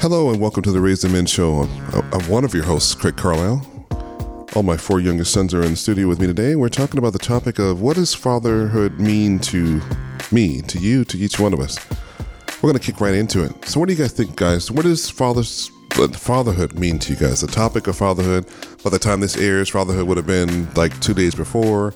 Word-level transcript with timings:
Hello 0.00 0.30
and 0.30 0.40
welcome 0.40 0.62
to 0.62 0.72
the 0.72 0.80
Raise 0.80 1.02
the 1.02 1.10
Men 1.10 1.26
Show. 1.26 1.56
I'm, 1.56 2.14
I'm 2.14 2.26
one 2.26 2.42
of 2.42 2.54
your 2.54 2.64
hosts, 2.64 2.94
Craig 2.94 3.18
Carlisle. 3.18 3.66
All 4.56 4.62
my 4.62 4.78
four 4.78 4.98
youngest 4.98 5.30
sons 5.30 5.52
are 5.52 5.62
in 5.62 5.72
the 5.72 5.76
studio 5.76 6.08
with 6.08 6.18
me 6.18 6.26
today. 6.26 6.56
We're 6.56 6.70
talking 6.70 6.96
about 6.96 7.12
the 7.12 7.18
topic 7.18 7.58
of 7.58 7.82
what 7.82 7.96
does 7.96 8.14
fatherhood 8.14 8.98
mean 8.98 9.38
to 9.40 9.82
me, 10.32 10.62
to 10.62 10.78
you, 10.78 11.04
to 11.04 11.18
each 11.18 11.38
one 11.38 11.52
of 11.52 11.60
us. 11.60 11.78
We're 12.62 12.70
going 12.70 12.78
to 12.78 12.92
kick 12.92 13.02
right 13.02 13.12
into 13.12 13.44
it. 13.44 13.66
So, 13.66 13.78
what 13.78 13.90
do 13.90 13.92
you 13.92 13.98
guys 13.98 14.12
think, 14.12 14.36
guys? 14.36 14.70
What 14.70 14.86
does 14.86 15.10
father's 15.10 15.70
fatherhood 16.14 16.78
mean 16.78 16.98
to 17.00 17.12
you 17.12 17.18
guys? 17.18 17.42
The 17.42 17.48
topic 17.48 17.86
of 17.86 17.98
fatherhood. 17.98 18.46
By 18.82 18.88
the 18.88 18.98
time 18.98 19.20
this 19.20 19.36
airs, 19.36 19.68
fatherhood 19.68 20.08
would 20.08 20.16
have 20.16 20.26
been 20.26 20.72
like 20.72 20.98
two 21.02 21.12
days 21.12 21.34
before. 21.34 21.92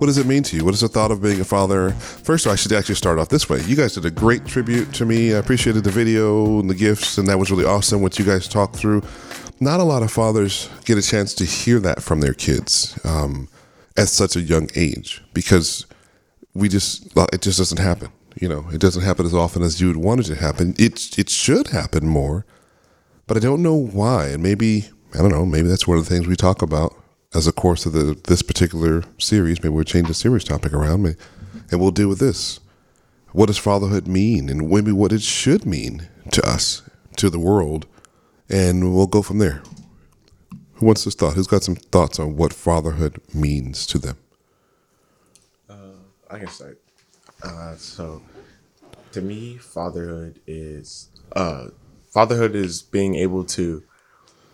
What 0.00 0.06
does 0.06 0.16
it 0.16 0.24
mean 0.24 0.42
to 0.44 0.56
you? 0.56 0.64
What 0.64 0.72
is 0.72 0.80
the 0.80 0.88
thought 0.88 1.10
of 1.10 1.20
being 1.20 1.42
a 1.42 1.44
father? 1.44 1.90
First, 1.90 2.46
of 2.46 2.48
all, 2.48 2.52
I 2.54 2.56
should 2.56 2.72
actually 2.72 2.94
start 2.94 3.18
off 3.18 3.28
this 3.28 3.50
way. 3.50 3.60
You 3.64 3.76
guys 3.76 3.92
did 3.92 4.06
a 4.06 4.10
great 4.10 4.46
tribute 4.46 4.94
to 4.94 5.04
me. 5.04 5.34
I 5.34 5.36
appreciated 5.36 5.84
the 5.84 5.90
video 5.90 6.58
and 6.58 6.70
the 6.70 6.74
gifts, 6.74 7.18
and 7.18 7.28
that 7.28 7.38
was 7.38 7.50
really 7.50 7.66
awesome 7.66 8.00
what 8.00 8.18
you 8.18 8.24
guys 8.24 8.48
talked 8.48 8.74
through. 8.74 9.02
Not 9.60 9.78
a 9.78 9.82
lot 9.82 10.02
of 10.02 10.10
fathers 10.10 10.70
get 10.86 10.96
a 10.96 11.02
chance 11.02 11.34
to 11.34 11.44
hear 11.44 11.78
that 11.80 12.02
from 12.02 12.22
their 12.22 12.32
kids 12.32 12.98
um, 13.04 13.46
at 13.98 14.08
such 14.08 14.36
a 14.36 14.40
young 14.40 14.70
age 14.74 15.22
because 15.34 15.84
we 16.54 16.70
just 16.70 17.14
it 17.34 17.42
just 17.42 17.58
doesn't 17.58 17.80
happen. 17.80 18.08
You 18.40 18.48
know, 18.48 18.70
it 18.72 18.80
doesn't 18.80 19.02
happen 19.02 19.26
as 19.26 19.34
often 19.34 19.62
as 19.62 19.82
you 19.82 19.88
would 19.88 19.98
want 19.98 20.20
it 20.20 20.34
to 20.34 20.34
happen. 20.34 20.74
It 20.78 21.18
it 21.18 21.28
should 21.28 21.66
happen 21.68 22.08
more, 22.08 22.46
but 23.26 23.36
I 23.36 23.40
don't 23.40 23.62
know 23.62 23.76
why. 23.76 24.28
And 24.28 24.42
maybe 24.42 24.88
I 25.12 25.18
don't 25.18 25.30
know. 25.30 25.44
Maybe 25.44 25.68
that's 25.68 25.86
one 25.86 25.98
of 25.98 26.08
the 26.08 26.14
things 26.14 26.26
we 26.26 26.36
talk 26.36 26.62
about 26.62 26.96
as 27.34 27.46
a 27.46 27.52
course 27.52 27.86
of 27.86 27.92
the 27.92 28.18
this 28.24 28.42
particular 28.42 29.04
series. 29.18 29.62
Maybe 29.62 29.74
we'll 29.74 29.84
change 29.84 30.08
the 30.08 30.14
series 30.14 30.44
topic 30.44 30.72
around 30.72 31.02
me, 31.02 31.14
and 31.70 31.80
we'll 31.80 31.90
deal 31.90 32.08
with 32.08 32.18
this. 32.18 32.60
What 33.32 33.46
does 33.46 33.58
fatherhood 33.58 34.08
mean, 34.08 34.48
and 34.48 34.68
maybe 34.68 34.92
what 34.92 35.12
it 35.12 35.22
should 35.22 35.64
mean 35.64 36.08
to 36.32 36.46
us, 36.46 36.82
to 37.16 37.30
the 37.30 37.38
world, 37.38 37.86
and 38.48 38.94
we'll 38.94 39.06
go 39.06 39.22
from 39.22 39.38
there. 39.38 39.62
Who 40.74 40.86
wants 40.86 41.04
this 41.04 41.14
thought? 41.14 41.34
Who's 41.34 41.46
got 41.46 41.62
some 41.62 41.76
thoughts 41.76 42.18
on 42.18 42.36
what 42.36 42.52
fatherhood 42.52 43.20
means 43.32 43.86
to 43.86 43.98
them? 43.98 44.16
Uh, 45.68 45.74
I 46.28 46.38
can 46.38 46.48
start. 46.48 46.80
Uh, 47.42 47.76
so, 47.76 48.22
to 49.12 49.20
me, 49.20 49.56
fatherhood 49.58 50.40
is 50.46 51.08
uh, 51.36 51.68
fatherhood 52.10 52.56
is 52.56 52.82
being 52.82 53.14
able 53.14 53.44
to 53.44 53.84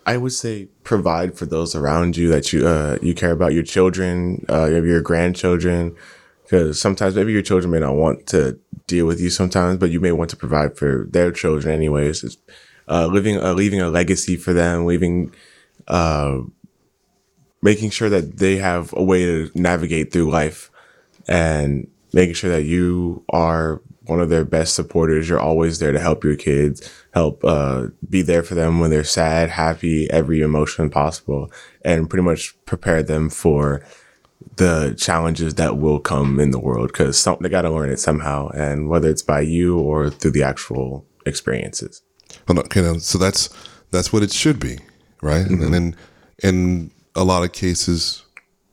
I 0.07 0.15
would 0.15 0.31
say 0.31 0.69
provide 0.83 1.37
for 1.37 1.45
those 1.45 1.75
around 1.75 2.15
you 2.15 2.29
that 2.29 2.53
you 2.53 2.65
uh, 2.65 2.97
you 3.01 3.13
care 3.13 3.33
about 3.33 3.53
your 3.53 3.63
children, 3.63 4.45
uh, 4.49 4.67
your 4.67 5.01
grandchildren, 5.01 5.95
because 6.43 6.79
sometimes 6.79 7.13
maybe 7.15 7.33
your 7.33 7.41
children 7.41 7.71
may 7.71 7.79
not 7.79 7.95
want 7.95 8.25
to 8.27 8.57
deal 8.87 9.05
with 9.05 9.19
you 9.19 9.29
sometimes, 9.29 9.77
but 9.77 9.91
you 9.91 9.99
may 9.99 10.13
want 10.13 10.29
to 10.29 10.37
provide 10.37 10.77
for 10.77 11.07
their 11.11 11.29
children 11.29 11.75
anyways. 11.75 12.23
It's, 12.23 12.37
uh, 12.87 13.07
living, 13.07 13.37
uh, 13.37 13.51
leaving 13.51 13.81
a 13.81 13.89
legacy 13.89 14.37
for 14.37 14.53
them, 14.53 14.85
leaving, 14.85 15.33
uh, 15.89 16.39
making 17.61 17.89
sure 17.89 18.09
that 18.09 18.37
they 18.37 18.55
have 18.55 18.93
a 18.95 19.03
way 19.03 19.25
to 19.25 19.51
navigate 19.55 20.13
through 20.13 20.31
life, 20.31 20.71
and 21.27 21.85
making 22.13 22.35
sure 22.35 22.49
that 22.49 22.63
you 22.63 23.25
are 23.27 23.81
one 24.09 24.19
of 24.19 24.29
their 24.29 24.45
best 24.45 24.75
supporters. 24.75 25.29
You're 25.29 25.39
always 25.39 25.79
there 25.79 25.91
to 25.91 25.99
help 25.99 26.23
your 26.23 26.35
kids, 26.35 26.89
help 27.13 27.43
uh, 27.43 27.87
be 28.09 28.21
there 28.21 28.43
for 28.43 28.55
them 28.55 28.79
when 28.79 28.89
they're 28.89 29.03
sad, 29.03 29.49
happy, 29.49 30.09
every 30.09 30.41
emotion 30.41 30.89
possible, 30.89 31.51
and 31.83 32.09
pretty 32.09 32.23
much 32.23 32.55
prepare 32.65 33.03
them 33.03 33.29
for 33.29 33.85
the 34.57 34.95
challenges 34.97 35.55
that 35.55 35.77
will 35.77 35.99
come 35.99 36.39
in 36.39 36.51
the 36.51 36.59
world 36.59 36.87
because 36.87 37.23
they 37.41 37.49
got 37.49 37.61
to 37.61 37.69
learn 37.69 37.89
it 37.89 37.99
somehow, 37.99 38.49
and 38.49 38.89
whether 38.89 39.09
it's 39.09 39.21
by 39.21 39.41
you 39.41 39.77
or 39.77 40.09
through 40.09 40.31
the 40.31 40.43
actual 40.43 41.05
experiences. 41.25 42.01
Okay, 42.49 42.81
now, 42.81 42.97
so 42.97 43.17
that's 43.17 43.49
that's 43.91 44.11
what 44.11 44.23
it 44.23 44.31
should 44.31 44.59
be, 44.59 44.79
right? 45.21 45.45
Mm-hmm. 45.45 45.63
And 45.63 45.73
then 45.73 45.95
in 46.43 46.91
a 47.15 47.23
lot 47.23 47.43
of 47.43 47.51
cases, 47.51 48.23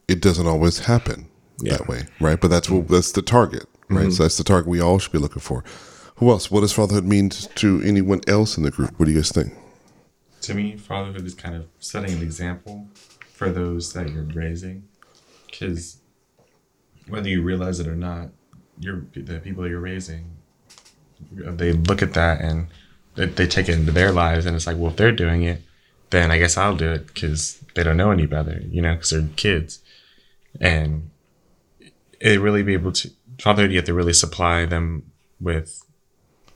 it 0.09 0.21
doesn't 0.21 0.47
always 0.47 0.81
happen 0.81 1.29
yeah. 1.61 1.77
that 1.77 1.89
way, 1.89 2.07
right? 2.21 2.41
But 2.41 2.49
that's 2.49 2.71
what 2.71 2.89
that's 2.89 3.13
the 3.13 3.23
target 3.23 3.67
right? 3.89 4.03
Mm-hmm. 4.03 4.11
So 4.11 4.25
that's 4.25 4.37
the 4.37 4.45
target 4.45 4.69
we 4.69 4.81
all 4.81 4.99
should 4.99 5.13
be 5.13 5.19
looking 5.19 5.41
for. 5.41 5.65
Who 6.17 6.31
else? 6.31 6.51
What 6.51 6.61
does 6.61 6.73
fatherhood 6.73 7.05
mean 7.05 7.31
to 7.31 7.83
anyone 7.83 8.21
else 8.29 8.57
in 8.57 8.63
the 8.63 8.71
group? 8.71 8.99
What 8.99 9.07
do 9.07 9.13
you 9.13 9.19
guys 9.19 9.33
think? 9.33 9.53
To 10.43 10.55
me, 10.55 10.77
fatherhood 10.77 11.25
is 11.25 11.35
kind 11.35 11.55
of 11.57 11.67
setting 11.81 12.13
an 12.13 12.23
example 12.23 12.89
for 13.33 13.51
those 13.51 13.93
that 13.95 14.11
you're 14.11 14.23
raising, 14.23 14.85
because 15.47 15.99
whether 17.09 17.29
you 17.29 17.43
realize 17.43 17.81
it 17.81 17.89
or 17.89 17.97
not, 17.97 18.29
you're 18.79 19.05
the 19.15 19.41
people 19.41 19.69
you're 19.69 19.81
raising. 19.81 20.37
They 21.33 21.73
look 21.73 22.03
at 22.03 22.15
that 22.15 22.41
and 22.41 22.69
they, 23.15 23.27
they 23.27 23.47
take 23.47 23.69
it 23.69 23.79
into 23.79 23.93
their 23.93 24.13
lives, 24.13 24.47
and 24.47 24.55
it's 24.55 24.67
like, 24.67 24.77
well, 24.77 24.91
if 24.91 24.97
they're 24.97 25.13
doing 25.13 25.43
it, 25.43 25.63
then 26.11 26.31
I 26.31 26.39
guess 26.39 26.57
I'll 26.57 26.77
do 26.77 26.93
it 26.93 27.09
because 27.09 27.59
they 27.75 27.83
don't 27.83 27.97
know 27.97 28.11
any 28.11 28.27
better, 28.27 28.63
you 28.69 28.83
know, 28.83 28.95
because 28.95 29.11
they're 29.11 29.29
kids, 29.37 29.81
and 30.61 31.11
it 32.21 32.41
really 32.41 32.63
be 32.63 32.75
able 32.75 32.93
to 32.93 33.11
fatherhood, 33.41 33.71
you 33.71 33.79
have 33.79 33.87
to 33.87 33.95
really 33.95 34.13
supply 34.13 34.65
them 34.65 35.11
with 35.41 35.83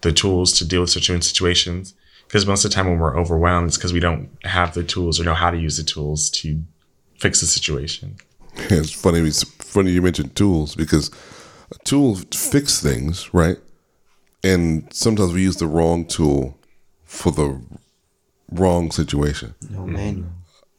the 0.01 0.13
tools 0.13 0.53
to 0.55 0.67
deal 0.67 0.83
with 0.83 0.91
certain 0.91 1.23
situations. 1.23 1.95
Because 2.27 2.47
most 2.47 2.65
of 2.65 2.71
the 2.71 2.75
time 2.75 2.87
when 2.87 2.99
we're 2.99 3.19
overwhelmed, 3.19 3.69
it's 3.69 3.77
because 3.77 3.93
we 3.93 4.01
don't 4.01 4.29
have 4.45 4.75
the 4.75 4.85
tools 4.85 5.19
or 5.19 5.25
know 5.25 5.35
how 5.35 5.51
to 5.51 5.59
use 5.59 5.79
the 5.79 5.83
tools 5.83 6.29
to 6.31 6.63
fix 7.19 7.41
the 7.41 7.47
situation. 7.47 8.17
it's 8.57 8.93
funny. 8.93 9.21
It's 9.21 9.45
funny 9.45 9.93
you 9.93 10.03
mentioned 10.03 10.37
tools 10.37 10.75
because 10.75 11.11
a 11.71 11.79
tool 11.85 12.17
fix 12.17 12.83
things, 12.83 13.33
right? 13.33 13.57
And 14.45 14.93
sometimes 14.93 15.33
we 15.33 15.43
use 15.43 15.57
the 15.57 15.67
wrong 15.67 16.05
tool 16.05 16.59
for 17.05 17.33
the 17.33 17.61
wrong 18.53 18.91
situation. 18.91 19.55
No 19.71 19.87
manual. 19.87 20.29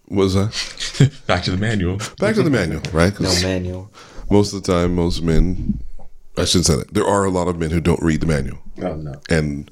What 0.06 0.24
was 0.24 0.34
that? 0.36 1.12
Back 1.28 1.44
to 1.44 1.52
the 1.52 1.58
manual. 1.58 1.98
Back 2.20 2.36
to 2.36 2.44
the 2.44 2.50
manual, 2.50 2.82
right? 2.92 3.18
No 3.20 3.30
manual. 3.42 3.92
Most 4.30 4.54
of 4.54 4.64
the 4.64 4.72
time, 4.72 4.96
most 4.96 5.22
men 5.22 5.82
I 6.40 6.46
shouldn't 6.46 6.66
say 6.66 6.76
that. 6.78 6.94
There 6.94 7.06
are 7.06 7.26
a 7.26 7.30
lot 7.30 7.48
of 7.48 7.58
men 7.58 7.72
who 7.72 7.82
don't 7.82 8.02
read 8.02 8.22
the 8.22 8.28
manual. 8.28 8.60
Oh 8.82 8.96
no. 8.96 9.16
And 9.30 9.70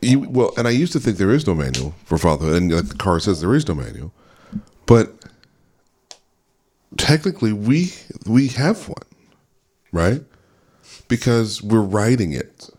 you, 0.00 0.20
well, 0.20 0.52
and 0.56 0.68
I 0.68 0.70
used 0.70 0.92
to 0.92 1.00
think 1.00 1.18
there 1.18 1.30
is 1.30 1.46
no 1.46 1.54
manual 1.54 1.94
for 2.04 2.18
fatherhood, 2.18 2.62
and 2.62 2.72
like 2.72 2.88
the 2.88 2.94
car 2.94 3.18
says, 3.20 3.40
there 3.40 3.54
is 3.54 3.66
no 3.66 3.74
manual. 3.74 4.12
But 4.86 5.12
technically, 6.96 7.52
we 7.52 7.92
we 8.26 8.48
have 8.48 8.88
one, 8.88 9.06
right? 9.92 10.22
Because 11.08 11.62
we're 11.62 11.80
writing 11.80 12.32
it 12.32 12.70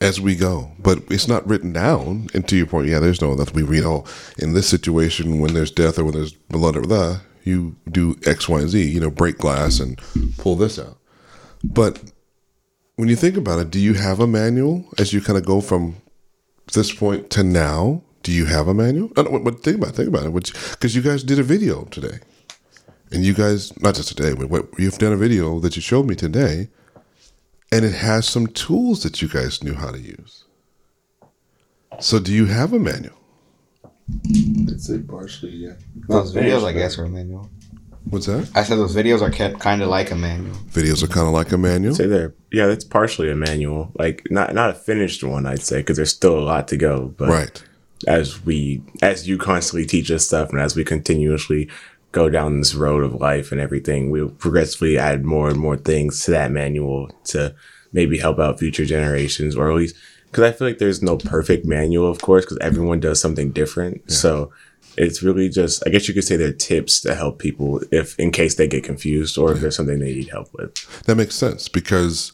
as 0.00 0.20
we 0.20 0.34
go, 0.34 0.72
but 0.78 0.98
it's 1.10 1.28
not 1.28 1.46
written 1.46 1.72
down. 1.72 2.28
And 2.34 2.46
to 2.48 2.56
your 2.56 2.66
point, 2.66 2.88
yeah, 2.88 2.98
there's 2.98 3.20
no 3.20 3.34
that 3.36 3.54
we 3.54 3.62
read. 3.62 3.84
Oh, 3.84 4.04
in 4.38 4.54
this 4.54 4.68
situation, 4.68 5.40
when 5.40 5.54
there's 5.54 5.70
death 5.70 5.98
or 5.98 6.04
when 6.04 6.14
there's 6.14 6.32
blood 6.32 6.76
or 6.76 6.82
blah, 6.82 7.20
you 7.44 7.76
do 7.90 8.16
X, 8.26 8.48
Y, 8.48 8.60
and 8.60 8.68
Z. 8.68 8.82
You 8.82 9.00
know, 9.00 9.10
break 9.10 9.38
glass 9.38 9.80
and 9.80 9.98
pull 10.38 10.56
this 10.56 10.78
out. 10.78 10.98
But 11.64 12.02
when 12.96 13.08
you 13.08 13.16
think 13.16 13.36
about 13.36 13.58
it, 13.60 13.70
do 13.70 13.78
you 13.78 13.94
have 13.94 14.20
a 14.20 14.26
manual 14.26 14.84
as 14.98 15.12
you 15.12 15.20
kind 15.20 15.38
of 15.38 15.44
go 15.44 15.60
from 15.60 15.96
this 16.72 16.92
point 16.92 17.30
to 17.30 17.42
now? 17.42 18.02
Do 18.22 18.32
you 18.32 18.46
have 18.46 18.68
a 18.68 18.74
manual? 18.74 19.10
Uh, 19.16 19.38
but 19.38 19.62
think 19.62 19.78
about 19.78 19.90
it, 19.90 19.96
think 19.96 20.08
about 20.08 20.26
it. 20.26 20.52
Because 20.72 20.94
you 20.94 21.02
guys 21.02 21.22
did 21.22 21.38
a 21.38 21.42
video 21.42 21.84
today, 21.84 22.18
and 23.10 23.24
you 23.24 23.32
guys 23.32 23.78
not 23.80 23.94
just 23.94 24.14
today, 24.14 24.34
but 24.34 24.68
you've 24.78 24.98
done 24.98 25.12
a 25.12 25.16
video 25.16 25.58
that 25.60 25.76
you 25.76 25.82
showed 25.82 26.06
me 26.06 26.14
today, 26.14 26.68
and 27.72 27.84
it 27.84 27.94
has 27.94 28.28
some 28.28 28.46
tools 28.46 29.02
that 29.02 29.22
you 29.22 29.28
guys 29.28 29.62
knew 29.64 29.74
how 29.74 29.90
to 29.90 29.98
use. 29.98 30.44
So, 31.98 32.18
do 32.18 32.32
you 32.32 32.46
have 32.46 32.72
a 32.72 32.78
manual? 32.78 33.16
I'd 34.68 34.80
say 34.80 34.98
partially, 34.98 35.50
yeah. 35.50 35.74
Those 36.08 36.34
videos, 36.34 36.64
I 36.64 36.72
guess, 36.72 36.98
are 36.98 37.04
a 37.04 37.08
manual. 37.08 37.48
What's 38.08 38.26
that? 38.26 38.50
I 38.54 38.62
said 38.62 38.78
those 38.78 38.96
videos 38.96 39.20
are 39.20 39.30
kept 39.30 39.60
kind 39.60 39.82
of 39.82 39.88
like 39.88 40.10
a 40.10 40.16
manual. 40.16 40.56
Videos 40.70 41.02
are 41.02 41.06
kind 41.06 41.26
of 41.26 41.32
like 41.32 41.52
a 41.52 41.58
manual. 41.58 41.92
I'd 41.92 41.96
say 41.96 42.06
they're 42.06 42.34
yeah, 42.50 42.66
that's 42.66 42.84
partially 42.84 43.30
a 43.30 43.36
manual. 43.36 43.92
Like 43.94 44.26
not 44.30 44.54
not 44.54 44.70
a 44.70 44.74
finished 44.74 45.22
one, 45.22 45.46
I'd 45.46 45.62
say, 45.62 45.78
because 45.78 45.96
there's 45.96 46.10
still 46.10 46.38
a 46.38 46.40
lot 46.40 46.68
to 46.68 46.76
go. 46.76 47.14
But 47.16 47.28
right. 47.28 47.64
As 48.06 48.44
we 48.44 48.82
as 49.02 49.28
you 49.28 49.36
constantly 49.36 49.86
teach 49.86 50.10
us 50.10 50.26
stuff, 50.26 50.50
and 50.50 50.60
as 50.60 50.74
we 50.74 50.84
continuously 50.84 51.68
go 52.12 52.28
down 52.28 52.58
this 52.58 52.74
road 52.74 53.04
of 53.04 53.14
life 53.14 53.52
and 53.52 53.60
everything, 53.60 54.10
we'll 54.10 54.30
progressively 54.30 54.98
add 54.98 55.24
more 55.24 55.48
and 55.48 55.58
more 55.58 55.76
things 55.76 56.24
to 56.24 56.30
that 56.32 56.50
manual 56.50 57.10
to 57.24 57.54
maybe 57.92 58.18
help 58.18 58.38
out 58.38 58.58
future 58.58 58.86
generations, 58.86 59.54
or 59.54 59.70
at 59.70 59.76
least 59.76 59.96
because 60.26 60.44
I 60.44 60.52
feel 60.52 60.68
like 60.68 60.78
there's 60.78 61.02
no 61.02 61.16
perfect 61.16 61.66
manual, 61.66 62.10
of 62.10 62.20
course, 62.20 62.44
because 62.44 62.58
everyone 62.60 63.00
does 63.00 63.20
something 63.20 63.52
different. 63.52 64.02
Yeah. 64.06 64.14
So 64.14 64.52
it's 65.00 65.22
really 65.22 65.48
just 65.48 65.82
I 65.86 65.90
guess 65.90 66.06
you 66.06 66.14
could 66.14 66.24
say 66.24 66.36
they're 66.36 66.52
tips 66.52 67.00
to 67.00 67.14
help 67.14 67.38
people 67.38 67.80
if 67.90 68.18
in 68.18 68.30
case 68.30 68.54
they 68.54 68.68
get 68.68 68.84
confused 68.84 69.38
or 69.38 69.52
if 69.52 69.60
there's 69.60 69.76
something 69.76 69.98
they 69.98 70.14
need 70.14 70.28
help 70.28 70.52
with. 70.52 70.74
That 71.04 71.16
makes 71.16 71.34
sense 71.34 71.68
because 71.68 72.32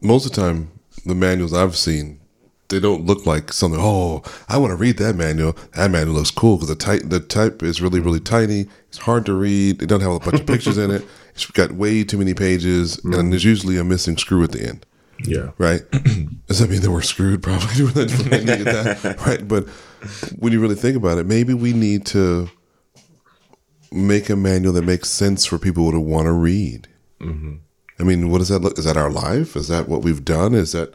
most 0.00 0.26
of 0.26 0.32
the 0.32 0.40
time 0.40 0.70
the 1.04 1.14
manuals 1.14 1.54
I've 1.54 1.76
seen 1.76 2.20
they 2.68 2.78
don't 2.78 3.04
look 3.04 3.26
like 3.26 3.52
something. 3.52 3.80
Oh, 3.82 4.22
I 4.48 4.56
want 4.56 4.70
to 4.70 4.76
read 4.76 4.96
that 4.98 5.16
manual. 5.16 5.56
That 5.74 5.90
manual 5.90 6.14
looks 6.14 6.30
cool 6.30 6.56
because 6.56 6.68
the 6.68 6.76
type 6.76 7.02
the 7.04 7.20
type 7.20 7.62
is 7.62 7.82
really 7.82 8.00
really 8.00 8.20
tiny. 8.20 8.66
It's 8.88 8.98
hard 8.98 9.26
to 9.26 9.34
read. 9.34 9.82
It 9.82 9.86
doesn't 9.86 10.06
have 10.06 10.22
a 10.22 10.30
bunch 10.30 10.40
of 10.40 10.46
pictures 10.46 10.78
in 10.78 10.90
it. 10.90 11.04
It's 11.34 11.46
got 11.46 11.72
way 11.72 12.04
too 12.04 12.18
many 12.18 12.34
pages, 12.34 12.98
mm. 12.98 13.18
and 13.18 13.32
there's 13.32 13.44
usually 13.44 13.76
a 13.76 13.84
missing 13.84 14.16
screw 14.16 14.44
at 14.44 14.52
the 14.52 14.66
end. 14.66 14.86
Yeah. 15.24 15.50
right? 15.58 15.82
Does 16.46 16.58
that 16.60 16.70
mean 16.70 16.80
that 16.80 16.90
we're 16.90 17.02
screwed? 17.02 17.42
Probably 17.44 17.66
that, 17.86 19.16
right? 19.26 19.46
But 19.46 19.68
when 20.38 20.52
you 20.52 20.60
really 20.60 20.74
think 20.74 20.96
about 20.96 21.18
it, 21.18 21.26
maybe 21.26 21.54
we 21.54 21.72
need 21.72 22.06
to 22.06 22.50
make 23.92 24.28
a 24.30 24.36
manual 24.36 24.72
that 24.74 24.82
makes 24.84 25.08
sense 25.08 25.44
for 25.46 25.58
people 25.58 25.90
to 25.92 26.00
want 26.00 26.26
to 26.26 26.32
read. 26.32 26.88
I 27.22 28.02
mean, 28.02 28.30
what 28.30 28.38
does 28.38 28.48
that 28.48 28.60
look? 28.60 28.78
Is 28.78 28.86
that 28.86 28.96
our 28.96 29.10
life? 29.10 29.56
Is 29.56 29.68
that 29.68 29.88
what 29.88 30.00
we've 30.02 30.24
done? 30.24 30.54
Is 30.54 30.72
that 30.72 30.94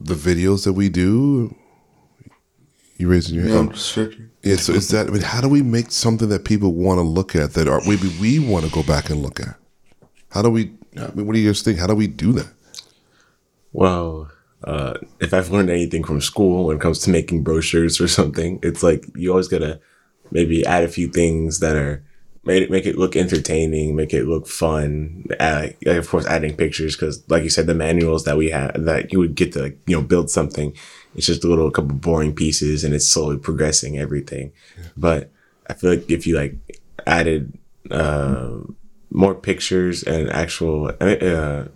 the 0.00 0.14
videos 0.14 0.64
that 0.64 0.72
we 0.72 0.88
do? 0.88 1.54
You 2.96 3.08
raising 3.08 3.36
your 3.36 3.46
Yeah, 3.46 3.54
hand? 3.54 3.76
scripture. 3.76 4.28
Yeah, 4.42 4.56
so 4.56 4.72
is 4.72 4.88
that? 4.88 5.06
I 5.06 5.10
mean, 5.10 5.22
how 5.22 5.40
do 5.40 5.48
we 5.48 5.62
make 5.62 5.92
something 5.92 6.28
that 6.30 6.44
people 6.44 6.74
want 6.74 6.98
to 6.98 7.02
look 7.02 7.36
at 7.36 7.52
that 7.54 7.68
are 7.68 7.80
maybe 7.86 8.12
we 8.20 8.40
want 8.40 8.64
to 8.64 8.72
go 8.72 8.82
back 8.82 9.08
and 9.08 9.22
look 9.22 9.38
at? 9.38 9.54
How 10.30 10.42
do 10.42 10.50
we? 10.50 10.72
I 10.96 11.12
mean, 11.14 11.26
what 11.28 11.34
do 11.34 11.38
you 11.38 11.48
guys 11.48 11.62
think? 11.62 11.78
How 11.78 11.86
do 11.86 11.94
we 11.94 12.08
do 12.08 12.32
that? 12.32 12.52
Well, 13.72 14.30
uh, 14.64 14.94
if 15.20 15.34
I've 15.34 15.50
learned 15.50 15.70
anything 15.70 16.04
from 16.04 16.20
school 16.20 16.66
when 16.66 16.76
it 16.76 16.82
comes 16.82 17.00
to 17.00 17.10
making 17.10 17.42
brochures 17.42 18.00
or 18.00 18.08
something, 18.08 18.58
it's 18.62 18.82
like 18.82 19.06
you 19.14 19.30
always 19.30 19.48
gotta 19.48 19.80
maybe 20.30 20.64
add 20.64 20.84
a 20.84 20.88
few 20.88 21.08
things 21.08 21.60
that 21.60 21.76
are 21.76 22.04
make 22.44 22.62
it 22.62 22.70
make 22.70 22.86
it 22.86 22.98
look 22.98 23.16
entertaining, 23.16 23.96
make 23.96 24.12
it 24.12 24.26
look 24.26 24.46
fun. 24.46 25.24
Add, 25.40 25.76
like, 25.84 25.96
of 25.96 26.08
course, 26.08 26.26
adding 26.26 26.56
pictures 26.56 26.96
because, 26.96 27.22
like 27.28 27.42
you 27.42 27.50
said, 27.50 27.66
the 27.66 27.74
manuals 27.74 28.24
that 28.24 28.36
we 28.36 28.50
have 28.50 28.84
that 28.84 29.12
you 29.12 29.18
would 29.18 29.34
get 29.34 29.52
to 29.52 29.62
like, 29.62 29.78
you 29.86 29.96
know 29.96 30.02
build 30.02 30.30
something. 30.30 30.74
It's 31.14 31.26
just 31.26 31.44
a 31.44 31.48
little 31.48 31.70
couple 31.70 31.94
boring 31.94 32.34
pieces, 32.34 32.84
and 32.84 32.94
it's 32.94 33.06
slowly 33.06 33.38
progressing 33.38 33.98
everything. 33.98 34.52
But 34.96 35.30
I 35.66 35.74
feel 35.74 35.90
like 35.90 36.10
if 36.10 36.26
you 36.26 36.36
like 36.36 36.54
added. 37.06 37.58
Uh, 37.90 38.60
more 39.14 39.34
pictures 39.34 40.02
and 40.02 40.30
actual 40.30 40.86
uh, 41.00 41.06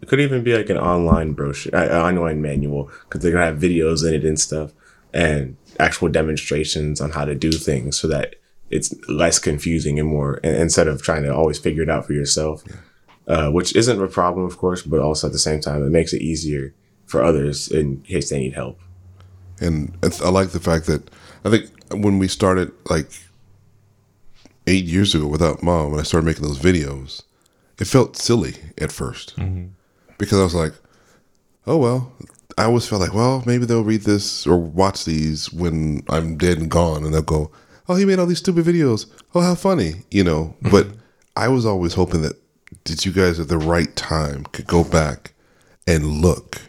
it 0.00 0.08
could 0.08 0.20
even 0.20 0.42
be 0.42 0.56
like 0.56 0.70
an 0.70 0.78
online 0.78 1.32
brochure 1.32 1.74
uh, 1.76 2.02
online 2.02 2.40
manual 2.40 2.90
because 3.02 3.20
they're 3.20 3.32
gonna 3.32 3.44
have 3.44 3.58
videos 3.58 4.06
in 4.06 4.14
it 4.14 4.24
and 4.24 4.40
stuff 4.40 4.72
and 5.12 5.56
actual 5.78 6.08
demonstrations 6.08 7.00
on 7.00 7.10
how 7.10 7.24
to 7.24 7.34
do 7.34 7.52
things 7.52 7.98
so 7.98 8.08
that 8.08 8.36
it's 8.70 8.94
less 9.08 9.38
confusing 9.38 9.98
and 9.98 10.08
more 10.08 10.40
and 10.42 10.56
instead 10.56 10.88
of 10.88 11.02
trying 11.02 11.22
to 11.22 11.34
always 11.34 11.58
figure 11.58 11.82
it 11.82 11.90
out 11.90 12.06
for 12.06 12.14
yourself 12.14 12.64
uh, 13.28 13.50
which 13.50 13.76
isn't 13.76 14.02
a 14.02 14.08
problem 14.08 14.46
of 14.46 14.56
course 14.56 14.82
but 14.82 15.00
also 15.00 15.26
at 15.26 15.32
the 15.32 15.38
same 15.38 15.60
time 15.60 15.84
it 15.84 15.90
makes 15.90 16.12
it 16.12 16.22
easier 16.22 16.74
for 17.06 17.22
others 17.22 17.68
in 17.68 18.02
case 18.02 18.30
they 18.30 18.40
need 18.40 18.54
help. 18.54 18.78
And 19.60 19.96
I 20.22 20.28
like 20.28 20.50
the 20.50 20.60
fact 20.60 20.86
that 20.86 21.08
I 21.44 21.50
think 21.50 21.70
when 21.90 22.18
we 22.18 22.28
started 22.28 22.72
like 22.90 23.08
eight 24.66 24.84
years 24.84 25.14
ago 25.14 25.26
without 25.26 25.62
mom, 25.62 25.92
when 25.92 26.00
I 26.00 26.02
started 26.02 26.26
making 26.26 26.42
those 26.42 26.58
videos, 26.58 27.22
it 27.78 27.87
felt 27.87 28.17
silly 28.17 28.55
at 28.78 28.90
1st 28.90 29.34
mm-hmm. 29.34 29.67
because 30.19 30.38
I 30.38 30.44
was 30.44 30.55
like, 30.55 30.73
oh, 31.67 31.76
well, 31.76 32.12
I 32.58 32.64
always 32.64 32.88
felt 32.88 33.02
like, 33.02 33.14
well, 33.14 33.43
maybe 33.44 33.67
they'll 33.67 33.84
read 33.84 34.02
this 34.02 34.46
or 34.46 34.56
watch 34.56 35.05
these 35.05 35.52
when 35.52 36.02
I'm 36.08 36.38
dead 36.38 36.58
and 36.58 36.70
gone 36.70 37.05
and 37.05 37.12
they'll 37.12 37.23
go, 37.23 37.50
oh, 37.88 37.96
he 37.96 38.05
made 38.05 38.19
all 38.19 38.26
these 38.26 38.38
stupid 38.38 38.64
videos. 38.64 39.06
Oh, 39.34 39.40
how 39.40 39.55
funny, 39.55 40.02
you 40.11 40.25
know. 40.25 40.55
Mm-hmm. 40.62 40.70
But 40.70 40.88
I 41.37 41.49
was 41.49 41.67
always 41.67 41.94
hoping 41.94 42.23
that 42.23 42.37
did 42.84 43.05
you 43.05 43.12
guys 43.12 43.38
at 43.38 43.49
the 43.49 43.58
right 43.58 43.94
time 43.94 44.44
could 44.46 44.67
go 44.67 44.82
back 44.82 45.34
and 45.87 46.06
look 46.22 46.62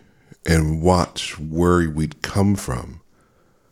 and 0.46 0.82
watch 0.82 1.40
where 1.40 1.90
we'd 1.90 2.22
come 2.22 2.56
from 2.56 3.02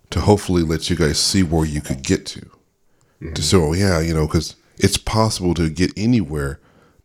to 0.09 0.21
hopefully 0.21 0.63
let 0.63 0.89
you 0.89 0.95
guys 0.95 1.19
see 1.19 1.43
where 1.43 1.65
you 1.65 1.81
could 1.81 2.03
get 2.03 2.25
to. 2.27 2.39
To 2.39 3.25
mm-hmm. 3.25 3.41
so 3.41 3.73
yeah, 3.73 3.99
you 3.99 4.13
know, 4.13 4.27
because 4.27 4.55
it's 4.77 4.97
possible 4.97 5.53
to 5.55 5.69
get 5.69 5.91
anywhere 5.97 6.59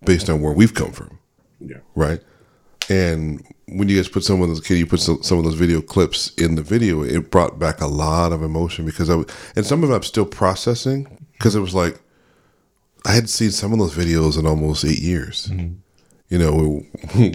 based 0.04 0.28
on 0.30 0.40
where 0.40 0.52
we've 0.52 0.74
come 0.74 0.92
from, 0.92 1.18
yeah 1.60 1.78
right? 1.94 2.20
And 2.88 3.44
when 3.66 3.88
you 3.88 3.96
guys 3.96 4.08
put 4.08 4.24
some 4.24 4.42
of 4.42 4.48
those, 4.48 4.60
can 4.60 4.76
you 4.76 4.86
put 4.86 4.98
some, 5.00 5.22
some 5.22 5.38
of 5.38 5.44
those 5.44 5.54
video 5.54 5.80
clips 5.80 6.34
in 6.34 6.56
the 6.56 6.62
video? 6.62 7.02
It 7.02 7.30
brought 7.30 7.58
back 7.58 7.80
a 7.80 7.86
lot 7.86 8.32
of 8.32 8.42
emotion 8.42 8.84
because 8.84 9.08
I, 9.08 9.12
w- 9.12 9.28
and 9.54 9.64
some 9.64 9.84
of 9.84 9.90
it 9.90 9.94
I'm 9.94 10.02
still 10.02 10.26
processing 10.26 11.26
because 11.34 11.54
it 11.54 11.60
was 11.60 11.74
like 11.74 12.00
I 13.06 13.12
had 13.12 13.30
seen 13.30 13.50
some 13.52 13.72
of 13.72 13.78
those 13.78 13.94
videos 13.94 14.38
in 14.38 14.46
almost 14.46 14.84
eight 14.84 14.98
years. 15.00 15.46
Mm-hmm. 15.48 15.74
You 16.30 16.38
know, 16.38 16.82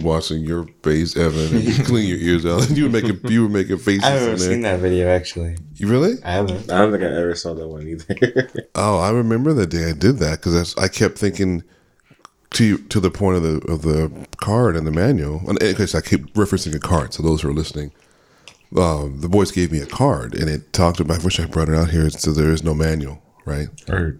watching 0.04 0.40
your 0.42 0.66
face, 0.82 1.16
Evan, 1.16 1.54
and 1.56 1.64
you 1.64 1.84
clean 1.84 2.08
your 2.08 2.18
ears 2.18 2.46
out, 2.46 2.66
and 2.68 2.76
you 2.78 2.84
were 2.84 2.90
making 2.90 3.20
you 3.30 3.42
were 3.42 3.48
making 3.48 3.78
faces. 3.78 4.04
I 4.04 4.10
haven't 4.10 4.32
in 4.32 4.38
seen 4.38 4.60
that 4.62 4.80
video 4.80 5.08
actually. 5.08 5.56
You 5.74 5.88
really? 5.88 6.14
I 6.24 6.32
haven't. 6.32 6.70
i 6.70 6.78
don't 6.78 6.92
think 6.92 7.02
i 7.04 7.06
ever 7.06 7.34
saw 7.34 7.52
that 7.54 7.68
one 7.68 7.86
either 7.86 8.50
Oh, 8.74 8.98
I 8.98 9.10
remember 9.10 9.52
the 9.52 9.66
day 9.66 9.90
I 9.90 9.92
did 9.92 10.16
that 10.18 10.38
because 10.40 10.76
I 10.76 10.88
kept 10.88 11.18
thinking 11.18 11.62
to 12.50 12.78
to 12.78 13.00
the 13.00 13.10
point 13.10 13.36
of 13.36 13.42
the 13.42 13.72
of 13.72 13.82
the 13.82 14.26
card 14.38 14.76
and 14.76 14.86
the 14.86 14.92
manual. 14.92 15.42
And 15.48 15.58
case 15.58 15.94
I 15.94 16.00
keep 16.00 16.32
referencing 16.34 16.74
a 16.74 16.78
card, 16.78 17.14
so 17.14 17.22
those 17.22 17.42
who 17.42 17.50
are 17.50 17.54
listening, 17.54 17.92
um, 18.76 19.20
the 19.20 19.28
boys 19.28 19.50
gave 19.50 19.72
me 19.72 19.80
a 19.80 19.86
card 19.86 20.34
and 20.34 20.48
it 20.48 20.72
talked 20.72 21.00
about. 21.00 21.20
I 21.20 21.24
wish 21.24 21.40
I 21.40 21.46
brought 21.46 21.68
it 21.68 21.74
out 21.74 21.90
here. 21.90 22.10
So 22.10 22.32
there 22.32 22.50
is 22.50 22.62
no 22.62 22.74
manual, 22.74 23.22
right? 23.44 23.68
Or 23.88 24.18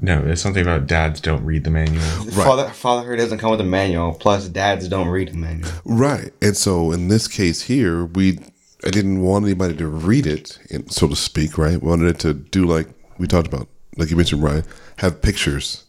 no, 0.00 0.22
there's 0.22 0.42
something 0.42 0.62
about 0.62 0.86
dads 0.86 1.20
don't 1.20 1.44
read 1.44 1.64
the 1.64 1.70
manual. 1.70 2.02
Father, 2.32 2.68
fatherhood 2.68 3.18
doesn't 3.18 3.38
come 3.38 3.50
with 3.50 3.60
a 3.60 3.64
manual. 3.64 4.12
Plus, 4.12 4.48
dads 4.48 4.88
don't 4.88 5.08
read 5.08 5.28
the 5.28 5.38
manual. 5.38 5.70
Right. 5.84 6.32
And 6.42 6.56
so 6.56 6.92
in 6.92 7.08
this 7.08 7.26
case 7.28 7.62
here, 7.62 8.04
we 8.04 8.38
I 8.84 8.90
didn't 8.90 9.22
want 9.22 9.44
anybody 9.44 9.74
to 9.76 9.86
read 9.86 10.26
it, 10.26 10.58
and 10.70 10.90
so 10.92 11.08
to 11.08 11.16
speak, 11.16 11.56
right? 11.56 11.80
we 11.80 11.88
Wanted 11.88 12.08
it 12.08 12.18
to 12.20 12.34
do 12.34 12.66
like 12.66 12.88
we 13.18 13.26
talked 13.26 13.48
about, 13.48 13.68
like 13.96 14.10
you 14.10 14.16
mentioned, 14.16 14.42
Ryan, 14.42 14.64
have 14.98 15.22
pictures. 15.22 15.84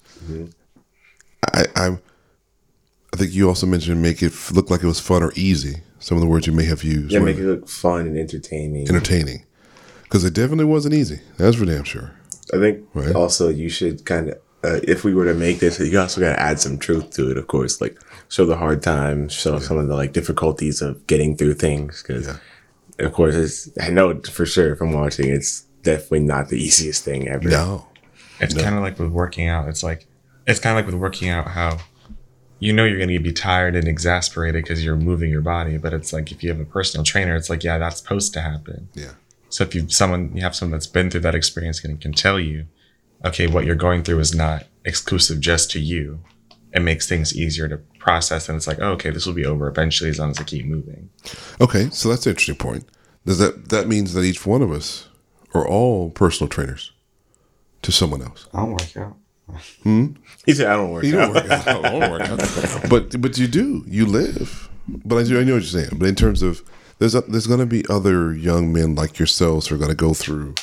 I, 1.53 1.65
I 1.75 1.97
I 3.13 3.17
think 3.17 3.33
you 3.33 3.47
also 3.47 3.65
mentioned 3.65 4.01
make 4.01 4.21
it 4.21 4.33
look 4.51 4.69
like 4.69 4.83
it 4.83 4.87
was 4.87 4.99
fun 4.99 5.23
or 5.23 5.31
easy. 5.35 5.81
Some 5.99 6.17
of 6.17 6.21
the 6.21 6.27
words 6.27 6.45
you 6.45 6.53
may 6.53 6.65
have 6.65 6.83
used, 6.83 7.11
yeah 7.11 7.19
make 7.19 7.37
it 7.37 7.45
look 7.45 7.67
fun 7.67 8.01
and 8.07 8.17
entertaining 8.17 8.87
entertaining, 8.87 9.45
because 10.03 10.23
it 10.23 10.33
definitely 10.33 10.65
wasn't 10.65 10.93
easy. 10.93 11.19
That's 11.37 11.55
for 11.57 11.65
damn 11.65 11.83
sure. 11.83 12.11
I 12.53 12.57
think 12.57 12.85
Right. 12.93 13.15
also 13.15 13.49
you 13.49 13.67
should 13.69 14.05
kind 14.05 14.29
of, 14.29 14.35
uh, 14.63 14.79
if 14.83 15.03
we 15.03 15.13
were 15.13 15.25
to 15.25 15.33
make 15.33 15.59
this, 15.59 15.79
you 15.79 15.99
also 15.99 16.21
got 16.21 16.33
to 16.35 16.39
add 16.39 16.59
some 16.59 16.77
truth 16.77 17.09
to 17.11 17.29
it, 17.31 17.37
of 17.37 17.47
course. 17.47 17.81
Like 17.81 17.99
show 18.29 18.45
the 18.45 18.55
hard 18.57 18.81
times, 18.81 19.33
show 19.33 19.59
some 19.59 19.77
of 19.77 19.87
the 19.87 19.95
like 19.95 20.13
difficulties 20.13 20.81
of 20.81 21.05
getting 21.07 21.35
through 21.35 21.55
things. 21.55 22.01
Because, 22.01 22.27
Yeah. 22.27 22.37
of 23.05 23.11
course, 23.13 23.35
it's 23.35 23.69
I 23.81 23.89
know 23.89 24.21
for 24.31 24.45
sure 24.45 24.75
from 24.77 24.93
watching, 24.93 25.27
it's 25.29 25.61
definitely 25.83 26.21
not 26.21 26.47
the 26.49 26.57
easiest 26.57 27.03
thing 27.03 27.27
ever. 27.27 27.49
No, 27.49 27.87
It's 28.39 28.53
kind 28.53 28.75
of 28.75 28.81
like 28.83 28.97
with 28.99 29.09
working 29.09 29.47
out. 29.49 29.67
It's 29.67 29.83
like 29.83 30.06
it's 30.47 30.59
kind 30.59 30.77
of 30.77 30.83
like 30.83 30.91
with 30.91 30.99
working 30.99 31.29
out 31.29 31.47
how 31.49 31.77
you 32.59 32.73
know 32.73 32.85
you're 32.85 32.97
going 32.97 33.09
to 33.09 33.19
be 33.19 33.31
tired 33.33 33.75
and 33.75 33.87
exasperated 33.87 34.63
because 34.63 34.83
you're 34.83 34.95
moving 34.95 35.29
your 35.29 35.41
body, 35.41 35.77
but 35.77 35.93
it's 35.93 36.11
like 36.11 36.31
if 36.31 36.41
you 36.43 36.49
have 36.49 36.59
a 36.59 36.65
personal 36.65 37.03
trainer, 37.03 37.35
it's 37.35 37.49
like 37.49 37.63
yeah, 37.63 37.77
that's 37.77 37.99
supposed 38.01 38.33
to 38.33 38.41
happen. 38.41 38.89
yeah, 38.95 39.11
So 39.49 39.63
if 39.63 39.75
you 39.75 39.87
someone 39.89 40.31
you 40.35 40.41
have 40.41 40.55
someone 40.55 40.71
that's 40.71 40.87
been 40.87 41.11
through 41.11 41.21
that 41.21 41.35
experience 41.35 41.83
and 41.83 42.01
can 42.01 42.13
tell 42.13 42.39
you, 42.39 42.65
okay, 43.25 43.45
what 43.47 43.65
you're 43.65 43.75
going 43.75 44.03
through 44.03 44.19
is 44.19 44.33
not 44.33 44.65
exclusive 44.85 45.39
just 45.39 45.69
to 45.71 45.79
you. 45.79 46.19
It 46.73 46.81
makes 46.81 47.07
things 47.07 47.35
easier 47.35 47.67
to 47.67 47.77
process, 47.99 48.49
and 48.49 48.55
it's 48.55 48.67
like, 48.67 48.79
oh, 48.79 48.91
okay, 48.91 49.09
this 49.09 49.25
will 49.25 49.33
be 49.33 49.45
over 49.45 49.67
eventually 49.67 50.09
as 50.09 50.19
long 50.19 50.31
as 50.31 50.39
I 50.39 50.43
keep 50.43 50.65
moving. 50.65 51.09
okay. 51.61 51.89
So 51.91 52.09
that's 52.09 52.25
an 52.25 52.31
interesting 52.31 52.55
point. 52.55 52.85
Does 53.25 53.37
that 53.39 53.69
that 53.69 53.87
means 53.87 54.13
that 54.13 54.23
each 54.23 54.45
one 54.45 54.61
of 54.61 54.71
us 54.71 55.09
are 55.53 55.67
all 55.67 56.09
personal 56.09 56.49
trainers 56.49 56.91
to 57.83 57.91
someone 57.91 58.21
else? 58.21 58.47
I 58.53 58.59
don't 58.59 58.71
work 58.71 58.97
out. 58.97 59.15
Hmm? 59.83 60.07
He 60.45 60.53
said, 60.53 60.67
"I 60.67 60.75
don't 60.75 60.91
work." 60.91 61.03
You 61.03 61.13
don't 61.13 61.33
work 61.33 61.49
out. 61.49 61.67
I 61.85 61.89
don't 61.89 62.11
work 62.11 62.21
out. 62.21 62.89
But 62.89 63.21
but 63.21 63.37
you 63.37 63.47
do. 63.47 63.83
You 63.87 64.05
live. 64.05 64.69
But 64.87 65.17
I, 65.17 65.23
do, 65.23 65.39
I 65.39 65.43
know 65.43 65.53
what 65.53 65.63
you're 65.63 65.83
saying. 65.83 65.99
But 65.99 66.07
in 66.07 66.15
terms 66.15 66.41
of 66.41 66.61
there's 66.99 67.15
a, 67.15 67.21
there's 67.21 67.47
going 67.47 67.59
to 67.59 67.65
be 67.65 67.83
other 67.89 68.33
young 68.33 68.71
men 68.71 68.95
like 68.95 69.19
yourselves 69.19 69.67
who 69.67 69.75
are 69.75 69.77
going 69.77 69.89
to 69.89 69.95
go 69.95 70.13
through 70.13 70.55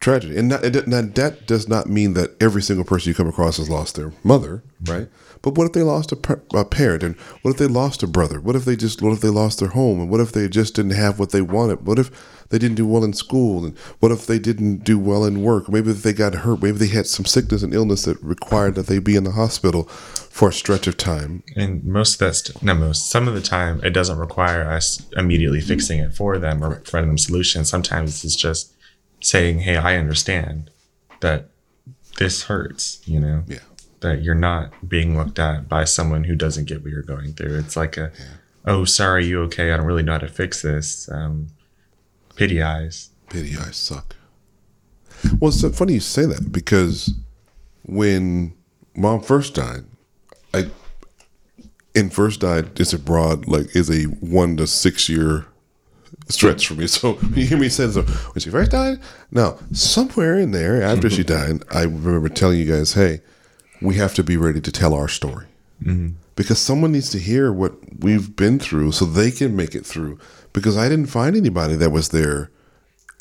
tragedy, 0.00 0.36
and 0.36 0.48
not, 0.48 0.64
it, 0.64 0.86
now 0.86 1.02
that 1.02 1.46
does 1.46 1.68
not 1.68 1.86
mean 1.88 2.14
that 2.14 2.30
every 2.42 2.62
single 2.62 2.84
person 2.84 3.08
you 3.10 3.14
come 3.14 3.28
across 3.28 3.56
has 3.56 3.70
lost 3.70 3.96
their 3.96 4.12
mother, 4.22 4.62
right? 4.84 5.08
But 5.40 5.56
what 5.56 5.66
if 5.66 5.72
they 5.72 5.82
lost 5.82 6.12
a, 6.12 6.16
par- 6.16 6.42
a 6.54 6.64
parent, 6.64 7.02
and 7.02 7.16
what 7.42 7.52
if 7.52 7.58
they 7.58 7.66
lost 7.66 8.02
a 8.02 8.06
brother? 8.06 8.40
What 8.40 8.56
if 8.56 8.64
they 8.64 8.76
just 8.76 9.02
what 9.02 9.12
if 9.12 9.20
they 9.20 9.28
lost 9.28 9.60
their 9.60 9.68
home, 9.68 10.00
and 10.00 10.10
what 10.10 10.20
if 10.20 10.32
they 10.32 10.48
just 10.48 10.74
didn't 10.74 10.92
have 10.92 11.18
what 11.18 11.30
they 11.30 11.42
wanted? 11.42 11.86
What 11.86 11.98
if 11.98 12.10
they 12.54 12.58
didn't 12.60 12.76
do 12.76 12.86
well 12.86 13.02
in 13.02 13.12
school, 13.12 13.64
and 13.64 13.76
what 13.98 14.12
if 14.12 14.28
they 14.28 14.38
didn't 14.38 14.84
do 14.84 14.96
well 14.96 15.24
in 15.24 15.42
work? 15.42 15.68
Maybe 15.68 15.90
if 15.90 16.04
they 16.04 16.12
got 16.12 16.34
hurt, 16.34 16.62
maybe 16.62 16.78
they 16.78 16.86
had 16.86 17.08
some 17.08 17.24
sickness 17.24 17.64
and 17.64 17.74
illness 17.74 18.04
that 18.04 18.22
required 18.22 18.76
that 18.76 18.86
they 18.86 19.00
be 19.00 19.16
in 19.16 19.24
the 19.24 19.32
hospital 19.32 19.82
for 19.82 20.50
a 20.50 20.52
stretch 20.52 20.86
of 20.86 20.96
time. 20.96 21.42
And 21.56 21.82
most 21.82 22.14
of 22.14 22.18
that, 22.20 22.34
st- 22.34 22.62
not 22.62 22.78
most, 22.78 23.10
some 23.10 23.26
of 23.26 23.34
the 23.34 23.40
time, 23.40 23.80
it 23.82 23.90
doesn't 23.90 24.18
require 24.18 24.70
us 24.70 25.04
immediately 25.16 25.60
fixing 25.60 25.98
it 25.98 26.14
for 26.14 26.38
them 26.38 26.62
or 26.62 26.76
providing 26.76 27.08
them 27.08 27.18
solutions. 27.18 27.68
Sometimes 27.68 28.24
it's 28.24 28.36
just 28.36 28.72
saying, 29.20 29.58
hey, 29.58 29.76
I 29.76 29.96
understand 29.96 30.70
that 31.22 31.48
this 32.18 32.44
hurts, 32.44 33.02
you 33.04 33.18
know? 33.18 33.42
Yeah. 33.48 33.58
That 33.98 34.22
you're 34.22 34.36
not 34.36 34.88
being 34.88 35.18
looked 35.18 35.40
at 35.40 35.68
by 35.68 35.86
someone 35.86 36.22
who 36.22 36.36
doesn't 36.36 36.66
get 36.66 36.82
what 36.82 36.92
you're 36.92 37.02
going 37.02 37.32
through. 37.32 37.58
It's 37.58 37.76
like 37.76 37.96
a, 37.96 38.12
oh, 38.64 38.84
sorry, 38.84 39.26
you 39.26 39.40
okay? 39.42 39.72
I 39.72 39.76
don't 39.76 39.86
really 39.86 40.04
know 40.04 40.12
how 40.12 40.18
to 40.18 40.28
fix 40.28 40.62
this. 40.62 41.10
Um, 41.10 41.48
pity 42.36 42.62
eyes. 42.62 43.10
Pity 43.28 43.56
eyes 43.56 43.76
suck. 43.76 44.14
Well, 45.40 45.48
it's 45.48 45.60
so 45.60 45.70
funny 45.70 45.94
you 45.94 46.00
say 46.00 46.26
that 46.26 46.52
because 46.52 47.14
when 47.84 48.54
mom 48.94 49.20
first 49.20 49.54
died, 49.54 49.84
I 50.52 50.70
in 51.94 52.10
first 52.10 52.40
died 52.40 52.78
is 52.78 52.92
a 52.92 52.98
broad 52.98 53.46
like 53.46 53.74
is 53.74 53.90
a 53.90 54.04
one 54.04 54.56
to 54.58 54.66
six 54.66 55.08
year 55.08 55.46
stretch 56.28 56.68
for 56.68 56.74
me. 56.74 56.86
So 56.88 57.18
you 57.34 57.46
hear 57.46 57.58
me 57.58 57.68
say 57.68 57.90
so 57.90 58.02
when 58.02 58.40
she 58.40 58.50
first 58.50 58.70
died, 58.70 58.98
no, 59.30 59.58
somewhere 59.72 60.38
in 60.38 60.50
there 60.50 60.82
after 60.82 61.08
she 61.08 61.24
died, 61.38 61.62
I 61.70 61.82
remember 61.82 62.28
telling 62.28 62.58
you 62.58 62.70
guys, 62.70 62.92
hey, 62.94 63.20
we 63.80 63.96
have 63.96 64.14
to 64.14 64.22
be 64.22 64.36
ready 64.36 64.60
to 64.60 64.72
tell 64.72 64.94
our 64.94 65.08
story 65.08 65.46
mm-hmm. 65.82 66.14
Because 66.36 66.58
someone 66.58 66.92
needs 66.92 67.10
to 67.10 67.18
hear 67.18 67.52
what 67.52 67.74
we've 68.00 68.34
been 68.34 68.58
through 68.58 68.92
so 68.92 69.04
they 69.04 69.30
can 69.30 69.56
make 69.56 69.74
it 69.74 69.86
through. 69.86 70.18
Because 70.52 70.76
I 70.76 70.88
didn't 70.88 71.06
find 71.06 71.36
anybody 71.36 71.76
that 71.76 71.90
was 71.90 72.10
there. 72.10 72.50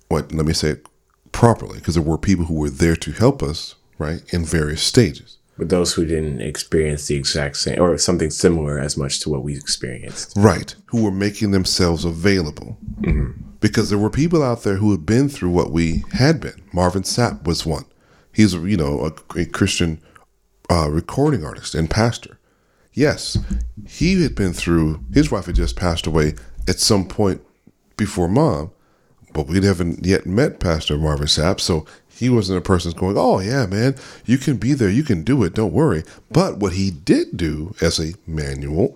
What 0.10 0.32
let 0.32 0.46
me 0.46 0.54
say 0.54 0.70
it 0.70 0.88
properly, 1.32 1.80
because 1.80 1.96
there 1.96 2.04
were 2.04 2.18
people 2.18 2.46
who 2.46 2.56
were 2.56 2.70
there 2.70 2.96
to 2.96 3.12
help 3.12 3.42
us, 3.42 3.76
right, 3.98 4.22
in 4.32 4.46
various 4.46 4.82
stages. 4.82 5.38
But 5.58 5.70
those 5.70 5.94
who 5.94 6.06
didn't 6.06 6.42
experience 6.42 7.08
the 7.08 7.16
exact 7.16 7.58
same 7.58 7.80
or 7.80 7.98
something 7.98 8.32
similar 8.32 8.80
as 8.80 8.98
much 8.98 9.20
to 9.22 9.30
what 9.30 9.44
we 9.44 9.56
experienced. 9.56 10.34
Right. 10.36 10.76
Who 10.88 11.04
were 11.04 11.12
making 11.12 11.52
themselves 11.52 12.06
available. 12.06 12.78
Because 13.60 13.90
there 13.90 14.00
were 14.00 14.10
people 14.10 14.42
out 14.44 14.64
there 14.64 14.76
who 14.78 14.92
had 14.92 15.06
been 15.06 15.30
through 15.30 15.52
what 15.52 15.72
we 15.72 16.04
had 16.14 16.42
been. 16.42 16.62
Marvin 16.74 17.04
Sapp 17.04 17.44
was 17.46 17.66
one. 17.66 17.86
He's, 18.34 18.56
you 18.56 18.78
know, 18.78 19.12
a, 19.36 19.40
a 19.40 19.46
Christian 19.46 20.02
uh, 20.72 20.90
recording 20.90 21.46
artist 21.46 21.76
and 21.76 21.90
pastor. 21.90 22.40
Yes, 22.94 23.38
he 23.88 24.22
had 24.22 24.36
been 24.36 24.54
through, 24.54 25.04
his 25.14 25.32
wife 25.32 25.48
had 25.48 25.56
just 25.56 25.76
passed 25.76 26.06
away 26.06 26.36
at 26.68 26.80
some 26.80 27.08
point 27.08 27.42
before 27.98 28.28
mom, 28.28 28.72
but 29.34 29.48
we 29.48 29.64
haven't 29.66 30.06
yet 30.06 30.26
met 30.26 30.60
Pastor 30.60 30.98
Marvin 30.98 31.28
Sapp. 31.28 31.60
So 31.60 31.86
he 32.08 32.30
wasn't 32.30 32.60
a 32.60 32.62
person 32.62 32.92
going, 32.92 33.18
oh, 33.18 33.40
yeah, 33.40 33.66
man, 33.66 33.96
you 34.26 34.38
can 34.38 34.58
be 34.58 34.74
there. 34.74 34.90
You 34.90 35.04
can 35.04 35.24
do 35.24 35.44
it. 35.44 35.56
Don't 35.56 35.74
worry. 35.74 36.04
But 36.32 36.58
what 36.58 36.74
he 36.74 36.92
did 36.92 37.36
do 37.36 37.76
as 37.82 38.00
a 38.00 38.14
manual 38.28 38.96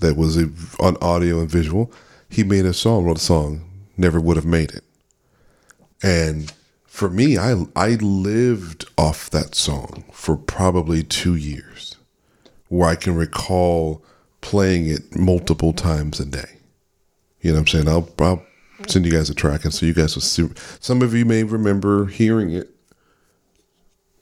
that 0.00 0.16
was 0.16 0.38
a, 0.38 0.48
on 0.80 0.96
audio 1.02 1.40
and 1.40 1.50
visual, 1.50 1.92
he 2.30 2.42
made 2.42 2.64
a 2.64 2.72
song, 2.72 3.04
wrote 3.04 3.18
a 3.18 3.20
song, 3.20 3.68
never 3.98 4.18
would 4.18 4.36
have 4.36 4.46
made 4.46 4.70
it. 4.70 4.84
And 6.02 6.52
for 6.86 7.08
me, 7.10 7.38
I 7.38 7.64
I 7.76 7.90
lived 7.94 8.86
off 8.98 9.30
that 9.30 9.54
song 9.54 10.04
for 10.12 10.36
probably 10.36 11.02
two 11.02 11.34
years, 11.34 11.91
where 12.72 12.88
I 12.88 12.94
can 12.94 13.14
recall 13.14 14.02
playing 14.40 14.88
it 14.88 15.14
multiple 15.14 15.74
times 15.74 16.18
a 16.18 16.24
day. 16.24 16.58
You 17.42 17.50
know 17.50 17.56
what 17.56 17.60
I'm 17.60 17.66
saying? 17.66 17.88
I'll, 17.88 18.08
I'll 18.18 18.42
send 18.88 19.04
you 19.04 19.12
guys 19.12 19.28
a 19.28 19.34
track, 19.34 19.64
and 19.64 19.74
so 19.74 19.84
you 19.84 19.92
guys 19.92 20.14
will 20.14 20.22
see. 20.22 20.48
Some 20.80 21.02
of 21.02 21.12
you 21.12 21.26
may 21.26 21.44
remember 21.44 22.06
hearing 22.06 22.50
it, 22.50 22.70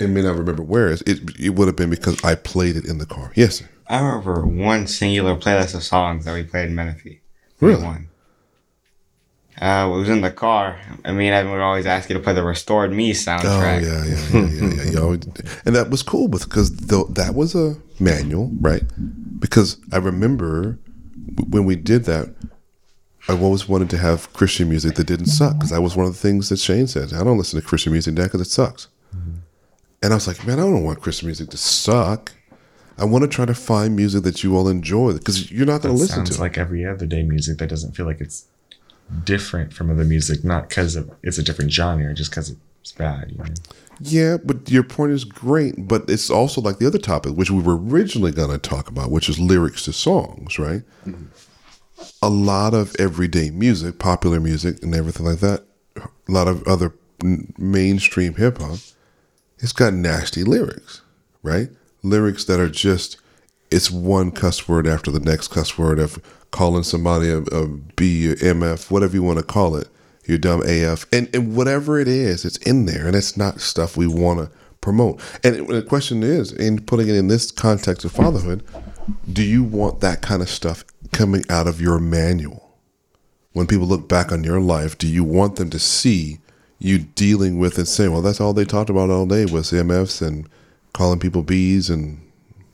and 0.00 0.12
may 0.12 0.23
not 0.23 0.35
remember 0.35 0.64
where 0.64 0.88
it. 0.88 1.00
It, 1.07 1.38
it 1.38 1.50
would 1.50 1.69
have 1.69 1.76
been 1.76 1.90
because 1.90 2.23
I 2.25 2.35
played 2.35 2.75
it 2.75 2.87
in 2.87 2.99
the 2.99 3.07
car. 3.07 3.30
Yes, 3.37 3.57
sir. 3.57 3.69
I 3.87 4.00
remember 4.00 4.45
one 4.45 4.88
singular 4.88 5.37
playlist 5.37 5.76
of 5.76 5.85
songs 5.85 6.25
that 6.25 6.35
we 6.35 6.42
played 6.42 6.71
in 6.71 6.75
Menifee. 6.75 7.21
Really? 7.61 7.85
One. 7.85 8.09
Uh, 9.61 9.90
it 9.93 9.99
was 9.99 10.09
in 10.09 10.23
the 10.23 10.31
car. 10.31 10.79
I 11.05 11.12
mean, 11.12 11.33
I 11.35 11.43
would 11.45 11.61
always 11.61 11.85
ask 11.85 12.09
you 12.09 12.14
to 12.14 12.21
play 12.21 12.33
the 12.33 12.43
Restored 12.43 12.93
Me 12.93 13.11
Oh 13.11 13.14
soundtrack. 13.14 13.83
yeah, 13.83 14.05
yeah, 14.05 14.40
yeah, 14.40 14.75
yeah, 14.85 14.90
yeah. 14.93 15.00
Always, 15.00 15.21
and 15.67 15.76
that 15.76 15.90
was 15.90 16.02
cool 16.02 16.29
because 16.29 16.75
though 16.76 17.05
that 17.05 17.35
was 17.35 17.55
a 17.55 17.76
manual, 17.99 18.50
right? 18.61 18.83
Because 19.38 19.76
I 19.93 19.99
remember 19.99 20.79
when 21.49 21.67
we 21.67 21.76
did 21.76 22.05
that, 22.05 22.35
I 23.29 23.38
always 23.38 23.69
wanted 23.69 23.90
to 23.90 23.99
have 23.99 24.33
Christian 24.33 24.71
music 24.71 24.95
that 24.95 25.07
didn't 25.07 25.26
suck 25.26 25.55
because 25.59 25.71
that 25.71 25.83
was 25.83 25.95
one 25.95 26.07
of 26.07 26.12
the 26.14 26.19
things 26.19 26.49
that 26.49 26.59
Shane 26.59 26.87
said. 26.87 27.12
I 27.12 27.23
don't 27.23 27.37
listen 27.37 27.61
to 27.61 27.67
Christian 27.67 27.93
music 27.93 28.14
now 28.14 28.25
because 28.25 28.40
it 28.40 28.47
sucks. 28.47 28.88
And 30.02 30.14
I 30.14 30.17
was 30.17 30.26
like, 30.26 30.47
man, 30.47 30.59
I 30.59 30.62
don't 30.62 30.83
want 30.83 31.02
Christian 31.02 31.26
music 31.26 31.50
to 31.50 31.59
suck. 31.59 32.33
I 32.97 33.05
want 33.05 33.23
to 33.23 33.29
try 33.29 33.45
to 33.45 33.55
find 33.55 33.95
music 33.95 34.23
that 34.25 34.43
you 34.43 34.57
all 34.57 34.69
enjoy 34.69 35.12
because 35.12 35.52
you're 35.52 35.67
not 35.67 35.83
going 35.83 35.95
to 35.95 36.00
listen 36.00 36.17
sounds 36.17 36.31
to. 36.31 36.37
it. 36.37 36.40
like 36.40 36.57
every 36.57 36.87
other 36.87 37.05
day 37.05 37.23
music 37.23 37.59
that 37.59 37.69
doesn't 37.69 37.93
feel 37.95 38.07
like 38.07 38.21
it's 38.23 38.47
different 39.25 39.73
from 39.73 39.90
other 39.90 40.05
music, 40.05 40.45
not 40.45 40.69
because 40.69 40.99
it's 41.23 41.38
a 41.38 41.43
different 41.43 41.73
genre, 41.73 42.14
just 42.14 42.31
because 42.31 42.55
it's 42.81 42.93
bad. 42.93 43.33
You 43.33 43.38
know? 43.38 43.45
Yeah, 44.00 44.38
but 44.43 44.71
your 44.71 44.83
point 44.83 45.12
is 45.12 45.25
great, 45.25 45.75
but 45.76 46.09
it's 46.09 46.31
also 46.31 46.61
like 46.61 46.79
the 46.79 46.87
other 46.87 46.99
topic, 46.99 47.35
which 47.35 47.50
we 47.50 47.62
were 47.62 47.76
originally 47.76 48.33
going 48.33 48.50
to 48.50 48.59
talk 48.59 48.88
about, 48.88 49.11
which 49.11 49.29
is 49.29 49.38
lyrics 49.38 49.85
to 49.85 49.93
songs, 49.93 50.59
right? 50.59 50.83
Mm-hmm. 51.05 51.26
A 52.23 52.31
lot 52.31 52.73
of 52.73 52.97
everyday 52.99 53.50
music, 53.50 53.99
popular 53.99 54.40
music, 54.40 54.83
and 54.83 54.95
everything 54.95 55.26
like 55.26 55.40
that, 55.40 55.64
a 55.97 56.33
lot 56.33 56.49
of 56.49 56.67
other 56.67 56.95
n- 57.23 57.52
mainstream 57.59 58.35
hip 58.35 58.59
hop, 58.59 58.79
it's 59.59 59.73
got 59.73 59.93
nasty 59.93 60.45
lyrics, 60.45 61.02
right? 61.43 61.69
Lyrics 62.02 62.45
that 62.47 62.59
are 62.59 62.71
just, 62.71 63.19
it's 63.71 63.90
one 63.90 64.31
cuss 64.31 64.67
word 64.67 64.87
after 64.87 65.11
the 65.11 65.21
next 65.21 65.49
cuss 65.49 65.76
word 65.76 65.99
of 65.99 66.19
calling 66.50 66.83
somebody 66.83 67.28
a, 67.28 67.38
a 67.38 67.66
B 67.69 68.30
or 68.30 68.37
MF, 68.37 68.90
whatever 68.90 69.14
you 69.14 69.23
want 69.23 69.38
to 69.38 69.45
call 69.45 69.76
it, 69.76 69.88
you're 70.26 70.38
dumb 70.38 70.62
AF, 70.64 71.07
and, 71.12 71.35
and 71.35 71.57
whatever 71.57 71.99
it 71.99 72.09
is, 72.09 72.45
it's 72.45 72.59
in 72.59 72.87
there, 72.87 73.07
and 73.07 73.16
it's 73.16 73.37
not 73.37 73.61
stuff 73.61 73.97
we 73.97 74.07
want 74.07 74.38
to 74.38 74.50
promote. 74.80 75.21
And 75.45 75.66
the 75.69 75.83
question 75.83 76.23
is, 76.23 76.52
in 76.52 76.85
putting 76.85 77.09
it 77.09 77.16
in 77.16 77.28
this 77.28 77.50
context 77.50 78.04
of 78.04 78.12
fatherhood, 78.12 78.64
do 79.30 79.42
you 79.42 79.62
want 79.62 80.00
that 80.00 80.23
kind 80.23 80.42
of 80.42 80.49
stuff 80.49 80.85
coming 81.12 81.45
out 81.49 81.66
of 81.66 81.80
your 81.80 81.99
manual? 81.99 82.76
When 83.52 83.66
people 83.66 83.87
look 83.87 84.09
back 84.09 84.30
on 84.30 84.45
your 84.45 84.61
life, 84.61 84.97
do 84.97 85.09
you 85.09 85.25
want 85.25 85.57
them 85.57 85.71
to 85.71 85.78
see 85.78 86.38
you 86.78 86.99
dealing 86.99 87.59
with 87.59 87.76
and 87.76 87.88
saying, 87.88 88.12
well, 88.12 88.23
that's 88.23 88.40
all 88.40 88.52
they 88.52 88.64
talked 88.64 88.90
about 88.90 89.11
all 89.11 89.26
day 89.26 89.45
was 89.45 89.73
MFs 89.73 90.25
and 90.26 90.49
calling 90.92 91.19
people 91.19 91.42
B's 91.42 91.90
and 91.90 92.21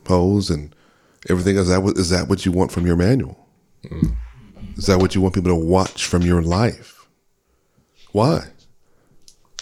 hoes 0.07 0.51
and 0.51 0.75
everything? 1.31 1.57
else. 1.57 1.69
Is 1.69 1.73
that 1.73 1.99
is 1.99 2.11
that 2.11 2.29
what 2.29 2.45
you 2.45 2.53
want 2.53 2.71
from 2.71 2.87
your 2.87 2.97
manual? 2.97 3.46
Is 4.77 4.87
that 4.87 4.99
what 4.99 5.15
you 5.15 5.21
want 5.21 5.35
people 5.35 5.51
to 5.51 5.55
watch 5.55 6.07
from 6.07 6.23
your 6.23 6.43
life? 6.43 7.07
Why? 8.13 8.49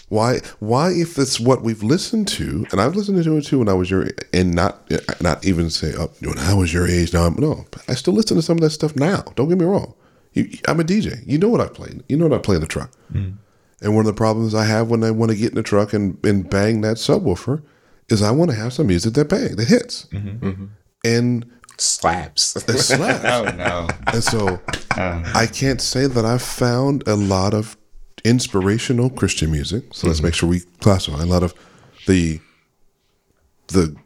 Why? 0.09 0.41
Why? 0.61 0.91
If 0.93 1.19
it's 1.19 1.41
what 1.41 1.63
we've 1.63 1.83
listened 1.83 2.29
to, 2.29 2.67
and 2.71 2.81
I've 2.81 2.95
listened 2.95 3.23
to 3.23 3.37
it 3.37 3.43
too 3.43 3.59
when 3.59 3.69
I 3.69 3.73
was 3.73 3.91
your, 3.91 4.09
and 4.33 4.55
not 4.55 4.91
not 5.21 5.45
even 5.45 5.71
say, 5.71 5.93
"Oh, 5.97 6.11
when 6.21 6.39
I 6.39 6.55
was 6.55 6.73
your 6.73 6.87
age." 6.87 7.13
Now, 7.13 7.25
I'm, 7.25 7.35
no, 7.37 7.65
I 7.89 7.95
still 7.95 8.15
listen 8.15 8.37
to 8.37 8.43
some 8.43 8.59
of 8.59 8.61
that 8.61 8.71
stuff 8.71 8.95
now. 8.97 9.23
Don't 9.35 9.49
get 9.49 9.59
me 9.59 9.65
wrong. 9.65 9.95
You, 10.33 10.49
I'm 10.69 10.81
a 10.81 10.85
DJ. 10.85 11.23
You 11.27 11.39
know 11.39 11.49
what 11.49 11.61
I 11.61 11.69
play. 11.69 11.99
You 12.09 12.17
know 12.17 12.29
what 12.29 12.39
I 12.39 12.43
play 12.43 12.57
in 12.57 12.61
the 12.61 12.67
truck. 12.67 12.91
Mm-hmm. 13.13 13.37
And 13.83 13.95
one 13.95 14.01
of 14.01 14.07
the 14.07 14.17
problems 14.17 14.55
I 14.55 14.65
have 14.65 14.89
when 14.89 15.03
I 15.05 15.11
want 15.11 15.31
to 15.31 15.37
get 15.37 15.51
in 15.51 15.57
the 15.57 15.63
truck 15.63 15.93
and, 15.93 16.25
and 16.25 16.49
bang 16.49 16.81
that 16.83 16.97
subwoofer 16.97 17.63
is 18.09 18.23
I 18.23 18.31
want 18.31 18.51
to 18.51 18.57
have 18.57 18.73
some 18.73 18.87
music 18.87 19.15
that 19.15 19.29
bang 19.29 19.57
that 19.57 19.69
hits, 19.69 20.07
mm-hmm. 20.07 20.47
Mm-hmm. 20.47 20.65
and 21.05 21.51
Slaps. 21.79 22.55
that 22.55 22.79
slaps. 22.79 23.25
Oh 23.25 23.45
no. 23.57 23.89
And 24.07 24.23
so 24.23 24.61
uh. 24.97 25.33
I 25.35 25.47
can't 25.47 25.81
say 25.81 26.07
that 26.07 26.25
I've 26.25 26.43
found 26.43 27.07
a 27.07 27.17
lot 27.17 27.55
of 27.55 27.77
inspirational 28.25 29.11
Christian 29.11 29.51
music. 29.51 29.85
So 29.93 30.07
let's 30.07 30.19
mm-hmm. 30.19 30.27
make 30.27 30.35
sure 30.35 30.49
we 30.49 30.61
classify 30.81 31.23
a 31.23 31.27
lot 31.27 31.43
of 31.43 31.55
the 32.07 32.41
the 33.69 33.97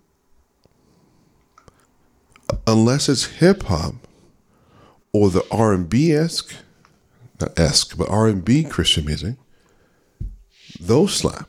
unless 2.67 3.09
it's 3.09 3.25
hip 3.25 3.65
hop 3.65 3.95
or 5.13 5.31
the 5.31 5.45
R 5.51 5.73
and 5.73 5.89
B 5.89 6.13
esque, 6.13 6.55
not 7.41 7.59
esque, 7.59 7.97
but 7.97 8.09
R 8.09 8.27
and 8.27 8.45
B 8.45 8.65
Christian 8.65 9.05
music. 9.05 9.37
Those 10.81 11.15
slap, 11.15 11.49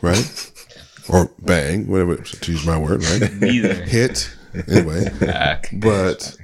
right? 0.00 0.52
or 1.08 1.30
bang, 1.38 1.86
whatever 1.86 2.16
to 2.16 2.52
use 2.52 2.66
my 2.66 2.78
word, 2.78 3.04
right? 3.04 3.32
Neither. 3.34 3.74
Hit 3.74 4.34
anyway. 4.68 5.10
Ah, 5.22 5.60
but 5.72 6.36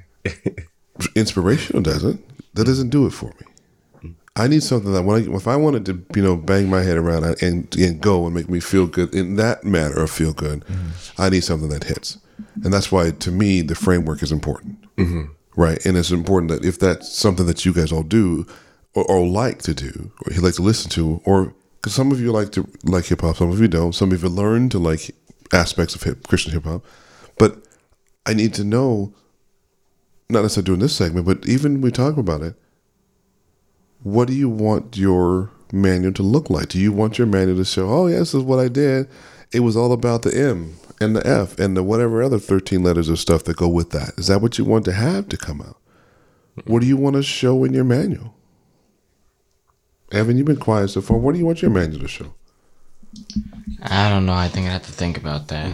inspirational 1.14 1.82
doesn't. 1.82 2.22
That 2.54 2.64
doesn't 2.64 2.90
do 2.90 3.06
it 3.06 3.10
for 3.10 3.26
me. 3.26 4.14
I 4.36 4.48
need 4.48 4.62
something 4.62 4.92
that 4.92 5.02
when 5.02 5.22
I, 5.22 5.34
if 5.34 5.48
I 5.48 5.56
wanted 5.56 5.86
to, 5.86 6.04
you 6.14 6.22
know, 6.22 6.36
bang 6.36 6.68
my 6.68 6.82
head 6.82 6.98
around 6.98 7.24
and 7.42 7.74
and 7.76 8.00
go 8.00 8.26
and 8.26 8.34
make 8.34 8.50
me 8.50 8.60
feel 8.60 8.86
good 8.86 9.14
in 9.14 9.36
that 9.36 9.64
manner 9.64 10.02
of 10.02 10.10
feel 10.10 10.34
good, 10.34 10.60
mm-hmm. 10.60 11.20
I 11.20 11.30
need 11.30 11.42
something 11.42 11.70
that 11.70 11.84
hits, 11.84 12.18
and 12.62 12.72
that's 12.72 12.92
why 12.92 13.10
to 13.10 13.30
me 13.30 13.62
the 13.62 13.74
framework 13.74 14.22
is 14.22 14.32
important, 14.32 14.82
mm-hmm. 14.96 15.32
right? 15.56 15.84
And 15.86 15.96
it's 15.96 16.10
important 16.10 16.50
that 16.50 16.66
if 16.66 16.78
that's 16.78 17.10
something 17.10 17.46
that 17.46 17.64
you 17.64 17.72
guys 17.72 17.92
all 17.92 18.02
do 18.02 18.46
or, 18.94 19.04
or 19.10 19.26
like 19.26 19.62
to 19.62 19.74
do 19.74 20.12
or 20.26 20.32
you 20.34 20.42
like 20.42 20.54
to 20.54 20.62
listen 20.62 20.90
to, 20.90 21.22
or 21.24 21.54
because 21.76 21.94
some 21.94 22.12
of 22.12 22.20
you 22.20 22.30
like 22.30 22.52
to 22.52 22.68
like 22.84 23.06
hip 23.06 23.22
hop, 23.22 23.36
some 23.36 23.50
of 23.50 23.58
you 23.58 23.68
don't, 23.68 23.94
some 23.94 24.12
of 24.12 24.22
you 24.22 24.28
learn 24.28 24.68
to 24.68 24.78
like 24.78 25.14
aspects 25.54 25.94
of 25.94 26.02
hip 26.02 26.26
Christian 26.28 26.52
hip 26.52 26.64
hop, 26.64 26.84
but 27.38 27.65
I 28.26 28.34
need 28.34 28.52
to 28.54 28.64
know, 28.64 29.14
not 30.28 30.42
necessarily 30.42 30.66
doing 30.66 30.80
this 30.80 30.96
segment, 30.96 31.26
but 31.26 31.48
even 31.48 31.80
we 31.80 31.90
talk 31.90 32.16
about 32.16 32.42
it. 32.42 32.56
What 34.02 34.28
do 34.28 34.34
you 34.34 34.48
want 34.48 34.96
your 34.96 35.50
manual 35.72 36.12
to 36.14 36.22
look 36.22 36.50
like? 36.50 36.68
Do 36.68 36.78
you 36.78 36.92
want 36.92 37.18
your 37.18 37.26
manual 37.26 37.56
to 37.58 37.64
show, 37.64 37.88
oh, 37.88 38.06
yeah, 38.08 38.18
this 38.18 38.34
is 38.34 38.42
what 38.42 38.58
I 38.58 38.68
did? 38.68 39.08
It 39.52 39.60
was 39.60 39.76
all 39.76 39.92
about 39.92 40.22
the 40.22 40.36
M 40.36 40.74
and 41.00 41.14
the 41.14 41.26
F 41.26 41.58
and 41.58 41.76
the 41.76 41.82
whatever 41.82 42.22
other 42.22 42.38
13 42.38 42.82
letters 42.82 43.08
of 43.08 43.18
stuff 43.18 43.44
that 43.44 43.56
go 43.56 43.68
with 43.68 43.90
that. 43.90 44.12
Is 44.18 44.26
that 44.26 44.42
what 44.42 44.58
you 44.58 44.64
want 44.64 44.84
to 44.86 44.92
have 44.92 45.28
to 45.28 45.36
come 45.36 45.60
out? 45.60 45.76
What 46.64 46.80
do 46.80 46.86
you 46.86 46.96
want 46.96 47.16
to 47.16 47.22
show 47.22 47.64
in 47.64 47.72
your 47.72 47.84
manual? 47.84 48.34
Evan, 50.10 50.36
you've 50.36 50.46
been 50.46 50.56
quiet 50.56 50.88
so 50.88 51.00
far. 51.00 51.18
What 51.18 51.32
do 51.32 51.38
you 51.38 51.46
want 51.46 51.62
your 51.62 51.70
manual 51.70 52.00
to 52.00 52.08
show? 52.08 52.34
I 53.82 54.08
don't 54.08 54.26
know. 54.26 54.32
I 54.32 54.48
think 54.48 54.66
I 54.66 54.70
have 54.70 54.86
to 54.86 54.92
think 54.92 55.16
about 55.18 55.48
that. 55.48 55.72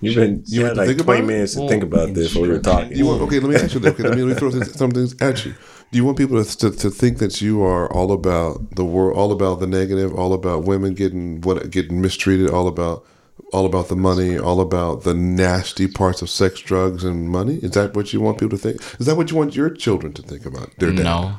You've 0.00 0.14
been 0.14 0.44
You 0.46 0.60
you 0.60 0.64
had 0.64 0.68
had 0.68 0.74
to 0.74 0.80
like 0.80 0.88
think 0.88 1.02
twenty 1.02 1.20
about 1.20 1.26
minutes 1.28 1.54
to 1.54 1.68
think 1.68 1.82
about 1.82 2.14
this 2.14 2.34
while 2.34 2.42
we 2.42 2.48
were 2.48 2.58
talking. 2.58 2.96
You 2.96 3.06
want, 3.06 3.22
okay, 3.22 3.40
let 3.40 3.50
me 3.50 3.56
ask 3.56 3.74
you 3.74 3.80
that. 3.80 3.94
Okay, 3.94 4.02
let 4.04 4.16
me, 4.16 4.22
let 4.22 4.34
me 4.34 4.34
throw 4.34 4.50
this- 4.50 4.72
something 4.72 5.08
at 5.20 5.44
you. 5.44 5.54
Do 5.90 5.98
you 5.98 6.04
want 6.04 6.16
people 6.16 6.42
to, 6.42 6.56
to, 6.58 6.70
to 6.70 6.90
think 6.90 7.18
that 7.18 7.42
you 7.42 7.62
are 7.62 7.92
all 7.92 8.12
about 8.12 8.76
the 8.76 8.84
world, 8.84 9.18
all 9.18 9.32
about 9.32 9.58
the 9.58 9.66
negative, 9.66 10.14
all 10.14 10.32
about 10.32 10.64
women 10.64 10.94
getting 10.94 11.40
what 11.40 11.68
getting 11.70 12.00
mistreated, 12.00 12.48
all 12.50 12.68
about 12.68 13.04
all 13.52 13.66
about 13.66 13.88
the 13.88 13.96
money, 13.96 14.38
all 14.38 14.60
about 14.60 15.02
the 15.02 15.12
nasty 15.14 15.88
parts 15.88 16.22
of 16.22 16.30
sex, 16.30 16.60
drugs, 16.60 17.02
and 17.02 17.28
money? 17.28 17.56
Is 17.56 17.72
that 17.72 17.94
what 17.96 18.12
you 18.12 18.20
want 18.20 18.38
people 18.38 18.56
to 18.56 18.62
think? 18.62 18.80
Is 19.00 19.06
that 19.06 19.16
what 19.16 19.30
you 19.32 19.36
want 19.36 19.56
your 19.56 19.68
children 19.70 20.12
to 20.12 20.22
think 20.22 20.46
about 20.46 20.70
their 20.78 20.92
dad? 20.92 21.02
No. 21.02 21.34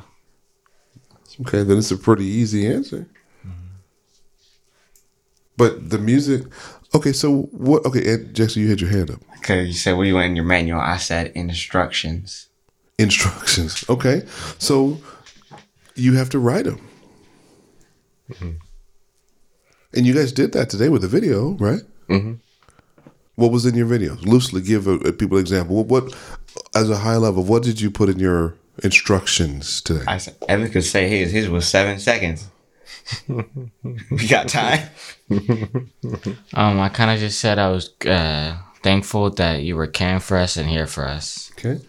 Okay, 1.40 1.62
then 1.62 1.78
it's 1.78 1.90
a 1.90 1.96
pretty 1.96 2.26
easy 2.26 2.66
answer. 2.66 3.08
But 5.62 5.90
the 5.90 5.98
music. 5.98 6.42
Okay, 6.92 7.12
so 7.12 7.42
what? 7.52 7.86
Okay, 7.86 8.02
Ed, 8.04 8.34
Jackson, 8.34 8.62
you 8.62 8.68
had 8.68 8.80
your 8.80 8.90
hand 8.90 9.12
up. 9.12 9.20
Because 9.38 9.68
you 9.68 9.74
said, 9.74 9.92
what 9.92 10.02
do 10.02 10.08
you 10.08 10.16
want 10.16 10.26
in 10.26 10.34
your 10.34 10.44
manual? 10.44 10.80
I 10.80 10.96
said 10.96 11.30
instructions. 11.36 12.48
instructions. 12.98 13.84
Okay, 13.88 14.22
so 14.58 14.98
you 15.94 16.14
have 16.14 16.30
to 16.30 16.40
write 16.40 16.64
them, 16.64 16.80
and 18.40 20.04
you 20.04 20.12
guys 20.12 20.32
did 20.32 20.50
that 20.54 20.68
today 20.68 20.88
with 20.88 21.02
the 21.02 21.08
video, 21.08 21.50
right? 21.52 21.82
Mm-hmm. 22.08 22.32
What 23.36 23.52
was 23.52 23.64
in 23.64 23.76
your 23.76 23.86
video? 23.86 24.16
Loosely 24.16 24.62
give 24.62 24.88
a, 24.88 24.94
a 24.94 25.12
people 25.12 25.38
example. 25.38 25.76
What, 25.76 25.86
what, 25.86 26.16
as 26.74 26.90
a 26.90 26.96
high 26.96 27.18
level, 27.18 27.44
what 27.44 27.62
did 27.62 27.80
you 27.80 27.92
put 27.92 28.08
in 28.08 28.18
your 28.18 28.56
instructions 28.82 29.80
today? 29.80 30.04
I 30.08 30.18
said, 30.18 30.34
Evan 30.48 30.72
could 30.72 30.82
say 30.82 31.06
his. 31.06 31.30
His 31.30 31.48
was 31.48 31.68
seven 31.68 32.00
seconds. 32.00 32.48
we 34.10 34.28
got 34.28 34.48
time. 34.48 34.88
Um, 36.54 36.80
I 36.80 36.88
kind 36.88 37.10
of 37.10 37.18
just 37.18 37.40
said 37.40 37.58
I 37.58 37.70
was 37.70 37.90
uh, 38.04 38.56
thankful 38.82 39.30
that 39.30 39.62
you 39.62 39.76
were 39.76 39.86
caring 39.86 40.20
for 40.20 40.36
us 40.36 40.56
and 40.56 40.68
here 40.68 40.86
for 40.86 41.06
us. 41.06 41.50
Okay, 41.52 41.80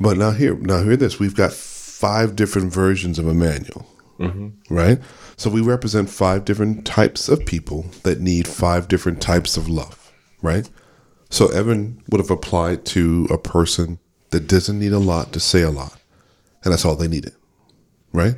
but 0.00 0.16
now 0.16 0.30
here, 0.30 0.54
now 0.56 0.82
hear 0.82 0.96
this. 0.96 1.18
We've 1.18 1.34
got 1.34 1.52
five 1.52 2.36
different 2.36 2.72
versions 2.72 3.18
of 3.18 3.26
a 3.26 3.34
manual, 3.34 3.86
right? 4.70 4.98
So 5.36 5.50
we 5.50 5.60
represent 5.60 6.08
five 6.10 6.44
different 6.44 6.86
types 6.86 7.28
of 7.28 7.44
people 7.44 7.86
that 8.02 8.20
need 8.20 8.48
five 8.48 8.88
different 8.88 9.20
types 9.20 9.56
of 9.56 9.68
love, 9.68 10.12
right? 10.42 10.68
So 11.30 11.48
Evan 11.48 12.02
would 12.10 12.20
have 12.20 12.30
applied 12.30 12.84
to 12.86 13.26
a 13.30 13.38
person 13.38 13.98
that 14.30 14.46
doesn't 14.46 14.78
need 14.78 14.92
a 14.92 14.98
lot 14.98 15.32
to 15.32 15.40
say 15.40 15.62
a 15.62 15.70
lot, 15.70 16.00
and 16.64 16.72
that's 16.72 16.84
all 16.84 16.96
they 16.96 17.08
needed, 17.08 17.34
right? 18.12 18.36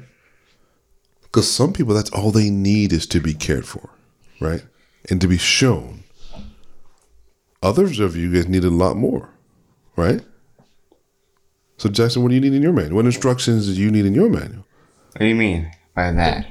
Because 1.31 1.51
some 1.51 1.73
people, 1.73 1.95
that's 1.95 2.11
all 2.11 2.31
they 2.31 2.51
need 2.51 2.93
is 2.93 3.07
to 3.09 3.21
be 3.21 3.35
cared 3.35 3.67
for, 3.67 3.91
right, 4.41 4.65
and 5.11 5.21
to 5.21 5.27
be 5.29 5.39
shown. 5.39 6.05
Others 7.63 7.99
of 8.01 8.17
you 8.17 8.33
guys 8.33 8.49
need 8.49 8.65
a 8.65 8.71
lot 8.71 8.97
more, 8.97 9.29
right? 9.97 10.21
So 11.77 11.89
Jackson, 11.89 12.23
what 12.23 12.29
do 12.29 12.35
you 12.35 12.41
need 12.41 12.55
in 12.55 12.63
your 12.63 12.73
manual? 12.73 12.97
What 12.97 13.05
instructions 13.07 13.67
do 13.67 13.81
you 13.81 13.91
need 13.91 14.07
in 14.07 14.15
your 14.15 14.29
manual? 14.29 14.65
What 15.13 15.21
do 15.21 15.27
you 15.27 15.35
mean 15.35 15.71
by 15.95 16.13
that? 16.13 16.47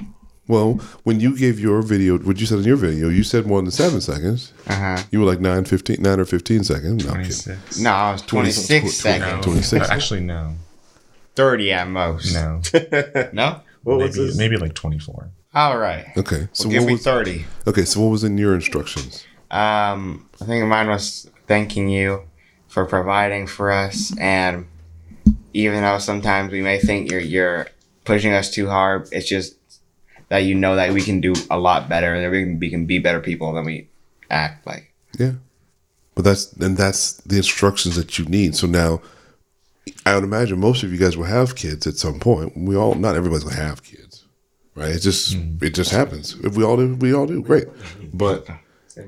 Well, 0.46 0.74
when 1.02 1.20
you 1.20 1.36
gave 1.36 1.60
your 1.60 1.82
video, 1.82 2.16
what 2.18 2.40
you 2.40 2.46
said 2.46 2.58
in 2.60 2.64
your 2.64 2.76
video, 2.76 3.10
you 3.10 3.22
said 3.22 3.46
more 3.46 3.60
than 3.60 3.70
seven 3.70 4.00
seconds. 4.00 4.52
Uh 4.66 4.74
huh. 4.74 5.02
You 5.10 5.20
were 5.20 5.26
like 5.26 5.40
9, 5.40 5.64
15, 5.66 5.96
9 6.00 6.20
or 6.20 6.24
15 6.24 6.64
seconds. 6.64 7.04
No, 7.04 7.10
I'm 7.10 7.16
26. 7.16 7.78
No, 7.80 7.90
I 7.90 8.12
was 8.12 8.22
26 8.22 8.84
tw- 8.84 8.88
tw- 8.88 8.90
seconds. 8.94 9.32
No, 9.46 9.52
26. 9.52 9.90
Actually, 9.90 10.20
no. 10.20 10.54
30 11.36 11.72
at 11.72 11.88
most. 11.88 12.32
No. 12.34 12.62
No? 13.34 13.60
What 13.88 13.98
was 14.00 14.16
maybe, 14.16 14.26
this? 14.26 14.36
maybe 14.36 14.56
like 14.56 14.74
24. 14.74 15.30
All 15.54 15.78
right. 15.78 16.06
Okay. 16.16 16.48
So 16.52 16.68
Well, 16.68 16.72
give 16.72 16.82
what 16.82 16.86
me 16.88 16.92
was 16.94 17.04
30. 17.04 17.44
okay? 17.66 17.84
So 17.84 18.00
what 18.02 18.08
was 18.08 18.22
in 18.24 18.36
your 18.36 18.54
instructions? 18.54 19.24
Um, 19.50 20.28
I 20.42 20.44
think 20.44 20.66
mine 20.66 20.88
was 20.88 21.30
thanking 21.46 21.88
you 21.88 22.22
for 22.68 22.84
providing 22.84 23.46
for 23.46 23.70
us, 23.72 24.12
and 24.18 24.66
even 25.54 25.80
though 25.82 25.98
sometimes 25.98 26.52
we 26.52 26.60
may 26.60 26.78
think 26.78 27.10
you're 27.10 27.20
you're 27.20 27.66
pushing 28.04 28.34
us 28.34 28.50
too 28.50 28.68
hard, 28.68 29.08
it's 29.10 29.26
just 29.26 29.56
that 30.28 30.40
you 30.40 30.54
know 30.54 30.76
that 30.76 30.92
we 30.92 31.00
can 31.00 31.22
do 31.22 31.32
a 31.50 31.58
lot 31.58 31.88
better, 31.88 32.20
that 32.20 32.30
we 32.30 32.42
can, 32.44 32.58
we 32.60 32.68
can 32.68 32.84
be 32.84 32.98
better 32.98 33.20
people 33.20 33.54
than 33.54 33.64
we 33.64 33.88
act 34.30 34.66
like. 34.66 34.92
Yeah. 35.18 35.32
But 36.14 36.24
that's 36.24 36.52
and 36.52 36.76
that's 36.76 37.14
the 37.22 37.38
instructions 37.38 37.96
that 37.96 38.18
you 38.18 38.26
need. 38.26 38.54
So 38.54 38.66
now, 38.66 39.00
I 40.06 40.14
would 40.14 40.24
imagine 40.24 40.58
most 40.58 40.82
of 40.82 40.92
you 40.92 40.98
guys 40.98 41.16
will 41.16 41.24
have 41.24 41.56
kids 41.56 41.86
at 41.86 41.96
some 41.96 42.18
point. 42.20 42.56
We 42.56 42.76
all, 42.76 42.94
not 42.94 43.16
everybody's 43.16 43.44
gonna 43.44 43.56
have 43.56 43.82
kids, 43.82 44.24
right? 44.74 44.90
It 44.90 45.00
just 45.00 45.34
mm. 45.34 45.62
it 45.62 45.74
just 45.74 45.90
happens. 45.90 46.36
If 46.42 46.56
we 46.56 46.64
all 46.64 46.76
do, 46.76 46.94
we 46.96 47.14
all 47.14 47.26
do. 47.26 47.42
Great. 47.42 47.66
But 48.12 48.48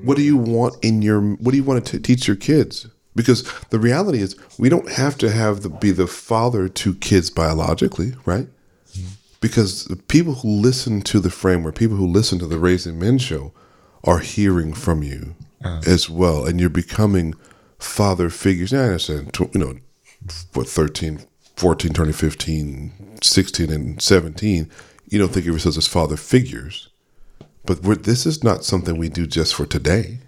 what 0.03 0.17
do 0.17 0.23
you 0.23 0.37
want 0.37 0.83
in 0.83 1.01
your? 1.01 1.21
What 1.21 1.51
do 1.51 1.57
you 1.57 1.63
want 1.63 1.85
to 1.85 1.99
teach 1.99 2.27
your 2.27 2.37
kids? 2.37 2.87
Because 3.13 3.43
the 3.69 3.79
reality 3.79 4.19
is, 4.19 4.37
we 4.57 4.69
don't 4.69 4.89
have 4.89 5.17
to 5.17 5.29
have 5.29 5.63
the 5.63 5.69
be 5.69 5.91
the 5.91 6.07
father 6.07 6.69
to 6.69 6.93
kids 6.95 7.29
biologically, 7.29 8.13
right? 8.25 8.47
Because 9.41 9.85
the 9.85 9.95
people 9.95 10.35
who 10.35 10.49
listen 10.49 11.01
to 11.01 11.19
the 11.19 11.31
framework, 11.31 11.75
people 11.75 11.97
who 11.97 12.07
listen 12.07 12.39
to 12.39 12.47
the 12.47 12.59
Raising 12.59 12.99
Men 12.99 13.17
show, 13.17 13.51
are 14.03 14.19
hearing 14.19 14.71
from 14.73 15.03
you 15.03 15.35
uh. 15.65 15.81
as 15.85 16.09
well, 16.09 16.45
and 16.45 16.59
you're 16.59 16.69
becoming 16.69 17.33
father 17.79 18.29
figures. 18.29 18.71
Now 18.71 18.81
I 18.81 18.85
understand, 18.85 19.33
tw- 19.33 19.53
you 19.53 19.59
know, 19.59 19.75
what 20.53 20.67
13, 20.67 21.21
14, 21.55 21.93
turning 21.93 22.13
15, 22.13 23.17
16, 23.23 23.71
and 23.71 24.01
17. 24.01 24.69
You 25.09 25.19
don't 25.19 25.29
think 25.29 25.43
of 25.45 25.51
yourselves 25.51 25.77
as 25.77 25.87
father 25.87 26.17
figures, 26.17 26.89
but 27.65 27.81
we're, 27.83 27.95
this 27.95 28.25
is 28.25 28.43
not 28.43 28.63
something 28.63 28.97
we 28.97 29.09
do 29.09 29.27
just 29.27 29.53
for 29.55 29.65
today. 29.65 30.19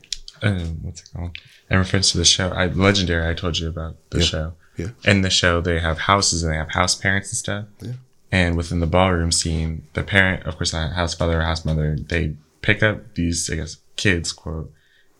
Um, 0.42 0.80
what's 0.82 1.02
it 1.02 1.10
called? 1.16 1.38
In 1.70 1.78
reference 1.78 2.12
to 2.12 2.18
the 2.18 2.26
show, 2.26 2.50
I, 2.50 2.68
Legendary, 2.68 3.30
I 3.30 3.34
told 3.34 3.58
you 3.58 3.70
about 3.70 3.96
the 4.10 4.20
Yeah. 4.20 4.24
show. 4.26 4.54
Yeah. 4.78 4.88
In 5.06 5.22
the 5.22 5.30
show, 5.30 5.62
they 5.62 5.80
have 5.80 6.00
houses 6.00 6.44
and 6.44 6.52
they 6.52 6.58
have 6.58 6.72
house 6.72 6.96
parents 6.96 7.30
and 7.32 7.38
stuff. 7.38 7.66
Yeah. 7.82 7.94
And 8.32 8.58
within 8.58 8.80
the 8.80 8.88
ballroom 8.88 9.32
scene, 9.32 9.88
the 9.94 10.04
parent, 10.04 10.44
of 10.48 10.58
course, 10.58 10.74
not 10.74 10.94
house 10.94 11.14
father 11.14 11.40
or 11.40 11.44
house 11.44 11.64
mother, 11.64 11.96
they 12.00 12.36
pick 12.62 12.82
up 12.82 13.14
these, 13.14 13.50
I 13.50 13.56
guess, 13.56 13.78
kids, 13.96 14.32
quote, 14.34 14.72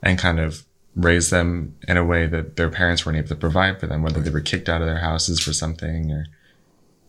and 0.02 0.18
kind 0.18 0.40
of 0.40 0.66
raise 0.96 1.30
them 1.30 1.76
in 1.88 1.98
a 1.98 2.06
way 2.06 2.28
that 2.28 2.56
their 2.56 2.70
parents 2.70 3.06
weren't 3.06 3.18
able 3.18 3.28
to 3.30 3.36
provide 3.36 3.80
for 3.80 3.88
them, 3.88 4.04
whether 4.04 4.20
they 4.20 4.30
were 4.30 4.42
kicked 4.42 4.70
out 4.70 4.82
of 4.82 4.88
their 4.88 5.00
houses 5.00 5.40
for 5.40 5.54
something 5.54 6.12
or, 6.12 6.26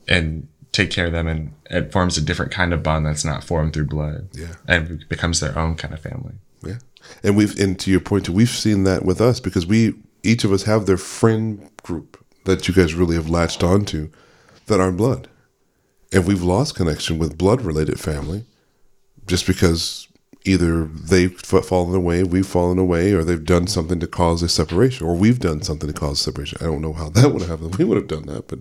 and 0.09 0.49
take 0.73 0.91
care 0.91 1.07
of 1.07 1.13
them. 1.13 1.27
And 1.27 1.53
it 1.71 1.93
forms 1.93 2.17
a 2.17 2.23
different 2.23 2.53
kind 2.53 2.73
of 2.73 2.83
bond 2.83 3.07
that's 3.07 3.25
not 3.25 3.45
formed 3.45 3.75
through 3.75 3.87
blood. 3.87 4.29
Yeah. 4.33 4.55
And 4.67 5.07
becomes 5.09 5.41
their 5.41 5.59
own 5.59 5.77
kind 5.77 5.93
of 5.93 6.01
family. 6.01 6.35
Yeah. 6.65 6.79
And 7.23 7.37
we've, 7.37 7.59
and 7.59 7.79
to 7.81 7.91
your 7.91 8.01
point, 8.01 8.27
too, 8.27 8.33
we've 8.33 8.49
seen 8.49 8.85
that 8.85 9.05
with 9.05 9.21
us 9.21 9.39
because 9.39 9.67
we, 9.67 9.95
each 10.23 10.45
of 10.45 10.53
us 10.53 10.63
have 10.63 10.87
their 10.87 10.97
friend 10.97 11.71
group 11.83 12.25
that 12.45 12.67
you 12.67 12.75
guys 12.75 12.95
really 12.95 13.17
have 13.17 13.29
latched 13.29 13.63
onto 13.63 14.11
that 14.67 14.81
aren't 14.81 14.97
blood. 14.97 15.29
And 16.13 16.27
we've 16.27 16.43
lost 16.43 16.75
connection 16.75 17.19
with 17.19 17.37
blood 17.37 17.61
related 17.61 18.01
family 18.01 18.45
just 19.27 19.47
because 19.47 20.09
either 20.45 20.85
they've 20.85 21.39
fallen 21.41 21.95
away, 21.95 22.23
we've 22.23 22.47
fallen 22.47 22.79
away, 22.79 23.13
or 23.13 23.25
they've 23.25 23.45
done 23.45 23.67
something 23.67 23.99
to 24.01 24.07
cause 24.07 24.43
a 24.43 24.49
separation, 24.49 25.07
or 25.07 25.15
we've 25.15 25.41
done 25.41 25.63
something 25.63 25.91
to 25.91 25.99
cause 25.99 26.21
a 26.21 26.23
separation. 26.23 26.59
I 26.61 26.65
don't 26.65 26.83
know 26.83 26.93
how 26.93 27.09
that 27.11 27.33
would 27.33 27.43
have 27.43 27.51
happened. 27.51 27.77
We 27.77 27.85
would 27.85 27.97
have 27.97 28.09
done 28.09 28.27
that, 28.27 28.49
but 28.49 28.61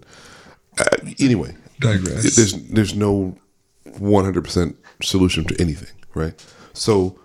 uh, 0.80 1.12
anyway, 1.19 1.56
Digress. 1.80 2.36
there's 2.36 2.54
there's 2.69 2.96
no 2.96 3.38
100% 3.86 4.76
solution 5.02 5.43
to 5.46 5.62
anything, 5.62 5.93
right? 6.13 6.34
So 6.74 7.19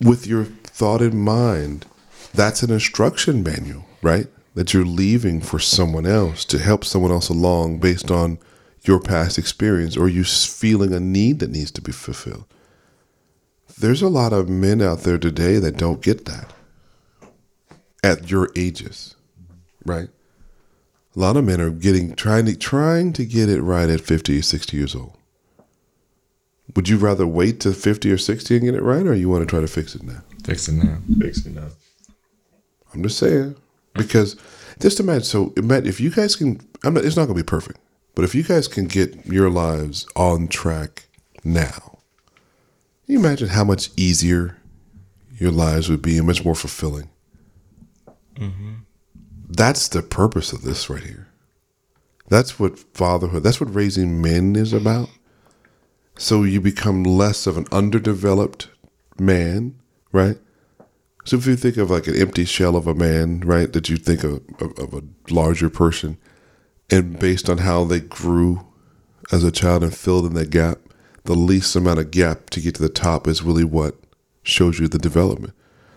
with 0.00 0.26
your 0.26 0.44
thought 0.44 1.00
in 1.00 1.18
mind, 1.18 1.86
that's 2.34 2.62
an 2.62 2.70
instruction 2.70 3.42
manual, 3.42 3.84
right? 4.02 4.26
That 4.54 4.74
you're 4.74 4.84
leaving 4.84 5.40
for 5.40 5.58
someone 5.58 6.06
else 6.06 6.44
to 6.46 6.58
help 6.58 6.84
someone 6.84 7.10
else 7.10 7.28
along 7.28 7.78
based 7.78 8.10
on 8.10 8.38
your 8.82 9.00
past 9.00 9.38
experience 9.38 9.96
or 9.96 10.08
you 10.08 10.22
s- 10.22 10.44
feeling 10.44 10.92
a 10.92 11.00
need 11.00 11.38
that 11.38 11.50
needs 11.50 11.70
to 11.72 11.80
be 11.80 11.92
fulfilled. 11.92 12.44
There's 13.78 14.02
a 14.02 14.08
lot 14.08 14.32
of 14.32 14.48
men 14.48 14.82
out 14.82 15.00
there 15.00 15.18
today 15.18 15.58
that 15.58 15.76
don't 15.76 16.02
get 16.02 16.24
that 16.26 16.52
at 18.04 18.30
your 18.30 18.50
ages, 18.56 19.14
right? 19.86 20.08
A 21.14 21.18
lot 21.18 21.36
of 21.36 21.44
men 21.44 21.60
are 21.60 21.70
getting 21.70 22.14
trying 22.14 22.46
to 22.46 22.56
trying 22.56 23.12
to 23.14 23.24
get 23.24 23.48
it 23.48 23.62
right 23.62 23.88
at 23.88 24.00
50 24.00 24.38
or 24.38 24.42
60 24.42 24.76
years 24.76 24.94
old. 24.94 25.16
Would 26.74 26.88
you 26.88 26.96
rather 26.96 27.26
wait 27.26 27.60
to 27.60 27.72
50 27.72 28.10
or 28.10 28.18
60 28.18 28.54
and 28.56 28.64
get 28.64 28.74
it 28.74 28.82
right 28.82 29.06
or 29.06 29.14
you 29.14 29.28
want 29.28 29.42
to 29.42 29.46
try 29.46 29.60
to 29.60 29.66
fix 29.68 29.94
it 29.94 30.02
now? 30.02 30.22
Fix 30.44 30.68
it 30.68 30.72
now. 30.72 30.98
Fix 31.20 31.44
it 31.44 31.54
now. 31.54 31.68
I'm 32.94 33.02
just 33.02 33.18
saying 33.18 33.56
because 33.94 34.36
just 34.80 35.00
imagine. 35.00 35.24
So 35.24 35.52
imagine 35.56 35.86
if 35.88 36.00
you 36.00 36.10
guys 36.10 36.36
can. 36.36 36.60
I'm 36.84 36.94
not, 36.94 37.04
it's 37.04 37.16
not 37.16 37.26
going 37.26 37.36
to 37.36 37.42
be 37.44 37.46
perfect, 37.46 37.78
but 38.14 38.24
if 38.24 38.34
you 38.34 38.42
guys 38.42 38.68
can 38.68 38.86
get 38.86 39.26
your 39.26 39.50
lives 39.50 40.06
on 40.16 40.48
track 40.48 41.04
now, 41.44 41.98
can 43.04 43.14
you 43.14 43.18
imagine 43.18 43.48
how 43.48 43.64
much 43.64 43.90
easier 43.96 44.58
your 45.42 45.50
lives 45.50 45.90
would 45.90 46.00
be 46.00 46.16
and 46.16 46.26
much 46.26 46.44
more 46.44 46.54
fulfilling. 46.54 47.10
Mm-hmm. 48.36 48.72
That's 49.48 49.88
the 49.88 50.02
purpose 50.02 50.52
of 50.52 50.62
this 50.62 50.88
right 50.88 51.02
here. 51.02 51.28
That's 52.28 52.58
what 52.58 52.78
fatherhood. 52.78 53.42
That's 53.42 53.60
what 53.60 53.74
raising 53.74 54.22
men 54.22 54.56
is 54.56 54.72
about. 54.72 55.10
So 56.16 56.44
you 56.44 56.60
become 56.60 57.02
less 57.02 57.46
of 57.46 57.58
an 57.58 57.66
underdeveloped 57.72 58.68
man, 59.18 59.74
right? 60.12 60.38
So 61.24 61.36
if 61.36 61.46
you 61.46 61.56
think 61.56 61.76
of 61.76 61.90
like 61.90 62.06
an 62.06 62.16
empty 62.16 62.44
shell 62.44 62.76
of 62.76 62.86
a 62.86 62.94
man, 62.94 63.40
right, 63.40 63.70
that 63.72 63.88
you 63.88 63.96
think 63.96 64.24
of, 64.24 64.42
of, 64.60 64.78
of 64.78 64.94
a 64.94 65.02
larger 65.32 65.68
person, 65.68 66.18
and 66.92 67.18
based 67.18 67.48
on 67.48 67.58
how 67.58 67.84
they 67.84 68.00
grew 68.00 68.66
as 69.32 69.42
a 69.42 69.50
child 69.50 69.82
and 69.82 69.96
filled 69.96 70.26
in 70.26 70.34
that 70.34 70.50
gap, 70.50 70.78
the 71.24 71.34
least 71.34 71.74
amount 71.74 71.98
of 71.98 72.10
gap 72.10 72.50
to 72.50 72.60
get 72.60 72.74
to 72.74 72.82
the 72.82 72.88
top 72.88 73.26
is 73.26 73.42
really 73.42 73.64
what 73.64 73.96
shows 74.42 74.78
you 74.78 74.88
the 74.88 74.98
development. 74.98 75.54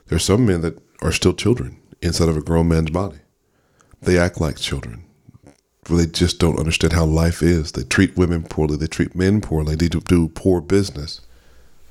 There 0.08 0.16
are 0.16 0.20
some 0.20 0.46
men 0.46 0.62
that 0.62 0.80
are 1.02 1.12
still 1.12 1.34
children 1.34 1.78
inside 2.02 2.30
of 2.30 2.38
a 2.38 2.42
grown 2.42 2.70
man's 2.70 2.92
body. 2.92 3.18
They 4.02 4.18
act 4.18 4.40
like 4.40 4.58
children. 4.58 5.04
They 5.90 6.06
just 6.06 6.40
don't 6.40 6.60
understand 6.60 6.94
how 6.94 7.06
life 7.06 7.44
is. 7.44 7.74
They 7.74 7.84
treat 7.84 8.16
women 8.16 8.44
poorly. 8.44 8.78
They 8.78 8.88
treat 8.88 9.16
men 9.16 9.42
poorly. 9.42 9.76
They 9.76 9.88
do, 9.88 10.00
do 10.00 10.30
poor 10.30 10.62
business. 10.62 11.22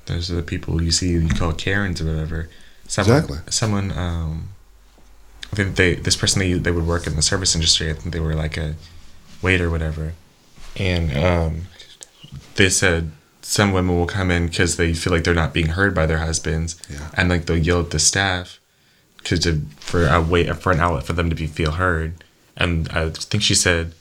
Those 0.07 0.31
are 0.31 0.35
the 0.35 0.43
people 0.43 0.81
you 0.81 0.91
see 0.91 1.09
you 1.09 1.29
call 1.29 1.53
Karens 1.53 2.01
or 2.01 2.05
whatever. 2.05 2.49
Someone, 2.87 3.15
Exactly. 3.17 3.51
Someone, 3.51 3.91
um, 3.97 4.49
I 5.51 5.55
think 5.55 5.75
they 5.75 5.95
this 5.95 6.15
person 6.15 6.39
they 6.39 6.53
they 6.53 6.71
would 6.71 6.85
work 6.85 7.07
in 7.07 7.15
the 7.15 7.21
service 7.21 7.55
industry. 7.55 7.89
I 7.89 7.93
think 7.93 8.13
they 8.13 8.19
were 8.19 8.35
like 8.35 8.57
a 8.57 8.75
waiter 9.45 9.67
or 9.67 9.69
whatever, 9.69 10.13
and 10.75 11.05
um, 11.29 11.53
they 12.55 12.69
said 12.69 13.11
some 13.41 13.71
women 13.71 13.95
will 13.95 14.07
come 14.07 14.29
in 14.31 14.47
because 14.47 14.75
they 14.77 14.93
feel 14.93 15.13
like 15.13 15.23
they're 15.23 15.33
not 15.43 15.53
being 15.53 15.67
heard 15.79 15.93
by 15.93 16.05
their 16.07 16.17
husbands, 16.27 16.75
Yeah. 16.89 17.09
and 17.17 17.29
like 17.29 17.45
they'll 17.45 17.57
yell 17.69 17.81
at 17.81 17.91
the 17.91 17.99
staff 17.99 18.59
because 19.17 19.39
to 19.45 19.61
for 19.79 20.07
a 20.07 20.19
way 20.21 20.51
for 20.53 20.71
an 20.71 20.79
outlet 20.79 21.03
for 21.05 21.13
them 21.13 21.29
to 21.29 21.35
be 21.35 21.47
feel 21.47 21.71
heard. 21.71 22.11
And 22.57 22.89
I 22.89 23.09
think 23.09 23.43
she 23.43 23.55
said 23.55 23.93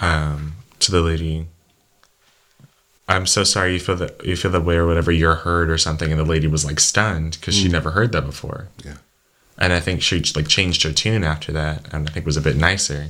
um, 0.00 0.54
to 0.80 0.90
the 0.90 1.00
lady, 1.02 1.46
I'm 3.08 3.26
so 3.26 3.44
sorry 3.44 3.74
you 3.74 3.80
feel 3.80 3.96
that 3.96 4.24
you 4.24 4.36
feel 4.36 4.50
that 4.52 4.64
way 4.64 4.76
or 4.76 4.86
whatever 4.86 5.10
you're 5.12 5.34
hurt 5.34 5.68
or 5.68 5.78
something 5.78 6.10
and 6.10 6.18
the 6.20 6.24
lady 6.24 6.46
was 6.46 6.64
like 6.64 6.80
stunned 6.80 7.32
because 7.38 7.54
she 7.56 7.68
never 7.68 7.90
heard 7.90 8.12
that 8.12 8.24
before 8.24 8.68
Yeah. 8.84 8.98
and 9.58 9.72
I 9.72 9.80
think 9.80 10.00
she 10.02 10.22
like 10.36 10.48
changed 10.48 10.82
her 10.84 10.92
tune 10.92 11.24
after 11.24 11.52
that 11.52 11.92
and 11.92 12.08
I 12.08 12.12
think 12.12 12.24
was 12.24 12.36
a 12.36 12.40
bit 12.48 12.56
nicer 12.56 13.08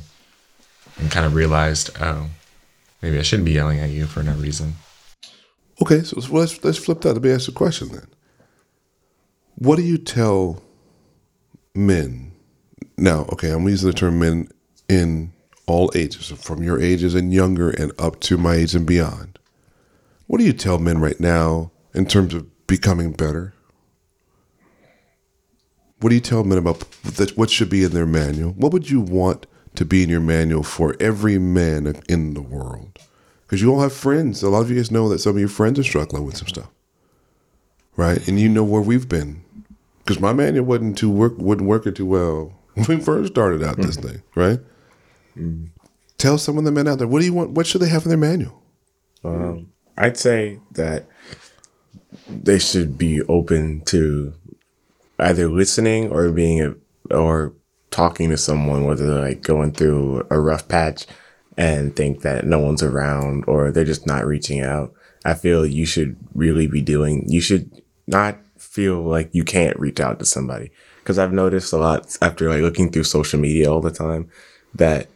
and 0.99 1.11
kind 1.11 1.27
of 1.27 1.35
realized 1.35 1.91
oh 2.01 2.29
maybe 3.01 3.19
I 3.19 3.23
shouldn't 3.23 3.47
be 3.47 3.53
yelling 3.53 3.81
at 3.81 3.91
you 3.91 4.07
for 4.07 4.23
no 4.23 4.35
reason 4.35 4.75
Okay, 5.83 6.05
so 6.05 6.21
let's 6.31 6.63
let's 6.63 6.79
flip 6.79 7.01
that. 7.01 7.15
Let 7.15 7.23
me 7.25 7.33
ask 7.33 7.49
a 7.49 7.53
question 7.53 7.89
then. 7.89 8.07
What 9.57 9.77
do 9.77 9.83
you 9.83 9.99
tell 9.99 10.63
men? 11.75 12.31
Now, 12.97 13.27
okay, 13.33 13.51
I'm 13.51 13.67
using 13.67 13.91
the 13.91 13.97
term 13.97 14.21
men 14.21 14.49
in 14.89 15.33
all 15.67 15.91
ages, 15.97 16.31
from 16.31 16.63
your 16.63 16.81
ages 16.81 17.17
and 17.17 17.35
younger 17.35 17.71
and 17.71 17.91
up 17.99 18.21
to 18.21 18.37
my 18.37 18.55
age 18.55 18.77
and 18.77 18.87
beyond. 18.87 19.41
What 20.29 20.39
do 20.39 20.45
you 20.45 20.53
tell 20.53 20.79
men 20.79 21.01
right 21.01 21.19
now 21.19 21.73
in 21.95 22.07
terms 22.07 22.33
of 22.33 22.47
becoming 22.69 23.11
better? 23.11 23.53
What 26.01 26.11
do 26.11 26.15
you 26.15 26.21
tell 26.21 26.45
men 26.45 26.59
about 26.59 26.89
that? 27.03 27.37
What 27.37 27.51
should 27.51 27.71
be 27.71 27.83
in 27.83 27.91
their 27.91 28.07
manual? 28.07 28.53
What 28.53 28.73
would 28.73 28.89
you 28.89 29.01
want 29.01 29.47
to 29.75 29.85
be 29.85 30.03
in 30.03 30.09
your 30.09 30.21
manual 30.21 30.63
for 30.63 30.97
every 31.01 31.39
man 31.39 32.01
in 32.09 32.35
the 32.35 32.43
world? 32.43 32.99
Because 33.43 33.61
you 33.61 33.73
all 33.73 33.81
have 33.81 33.93
friends. 33.93 34.43
A 34.43 34.49
lot 34.49 34.61
of 34.61 34.71
you 34.71 34.77
guys 34.77 34.91
know 34.91 35.09
that 35.09 35.19
some 35.19 35.35
of 35.35 35.39
your 35.39 35.49
friends 35.49 35.79
are 35.79 35.85
struggling 35.85 36.25
with 36.25 36.37
some 36.37 36.49
stuff, 36.49 36.71
right? 37.97 38.27
And 38.27 38.41
you 38.41 38.49
know 38.49 38.65
where 38.65 38.81
we've 38.81 39.09
been. 39.09 39.45
Because 39.99 40.21
my 40.21 40.33
manual 40.33 40.65
wasn't 40.67 40.99
too 40.99 41.11
work 41.11 41.37
wasn't 41.39 41.69
working 41.69 41.95
too 41.95 42.07
well 42.07 42.53
when 42.75 42.87
we 42.87 42.97
first 42.99 43.33
started 43.33 43.63
out 43.63 43.77
this 43.77 43.97
thing, 43.97 44.23
right? 44.35 44.59
Tell 46.19 46.39
some 46.39 46.59
of 46.59 46.65
the 46.65 46.73
men 46.73 46.89
out 46.89 46.99
there 46.99 47.07
what 47.07 47.21
do 47.21 47.27
you 47.27 47.33
want? 47.33 47.51
What 47.51 47.67
should 47.67 47.83
they 47.83 47.89
have 47.89 48.05
in 48.05 48.09
their 48.09 48.19
manual? 48.19 48.63
Um, 49.25 49.71
I'd 49.97 50.17
say 50.17 50.59
that 50.73 51.07
they 52.29 52.59
should 52.59 52.99
be 52.99 53.23
open 53.23 53.83
to 53.87 54.35
either 55.19 55.49
listening 55.49 56.11
or 56.11 56.31
being 56.31 56.61
a, 56.63 57.15
or 57.15 57.53
talking 57.93 58.31
to 58.31 58.37
someone, 58.37 58.85
whether 58.85 59.07
they're 59.07 59.29
like 59.29 59.43
going 59.43 59.73
through 59.73 60.27
a 60.31 60.41
rough 60.41 60.67
patch 60.67 61.07
and 61.57 61.95
think 61.95 62.23
that 62.23 62.47
no 62.47 62.59
one's 62.59 62.83
around 62.83 63.45
or 63.47 63.71
they're 63.71 63.85
just 63.85 64.07
not 64.07 64.27
reaching 64.27 64.61
out. 64.61 64.93
I 65.25 65.35
feel 65.35 65.65
you 65.65 65.87
should 65.87 66.17
really 66.35 66.67
be 66.67 66.81
doing, 66.81 67.25
you 67.29 67.41
should 67.41 67.71
not 68.07 68.39
feel 68.59 69.03
like 69.03 69.29
you 69.33 69.45
can't 69.45 69.79
reach 69.79 70.01
out 70.01 70.19
to 70.19 70.25
somebody. 70.25 70.71
Cause 71.05 71.19
I've 71.19 71.33
noticed 71.33 71.73
a 71.73 71.79
lot 71.79 72.17
after 72.23 72.49
like 72.49 72.63
looking 72.63 72.91
through 72.91 73.05
social 73.05 73.39
media 73.39 73.71
all 73.71 73.81
the 73.81 73.91
time 73.91 74.31
that 74.75 75.09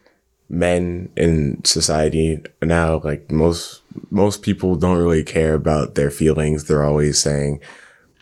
men 0.48 1.10
in 1.16 1.64
society 1.64 2.40
now 2.62 3.00
like 3.02 3.30
most 3.32 3.82
most 4.10 4.42
people 4.42 4.76
don't 4.76 4.98
really 4.98 5.24
care 5.24 5.54
about 5.54 5.96
their 5.96 6.10
feelings 6.10 6.64
they're 6.64 6.84
always 6.84 7.18
saying 7.18 7.60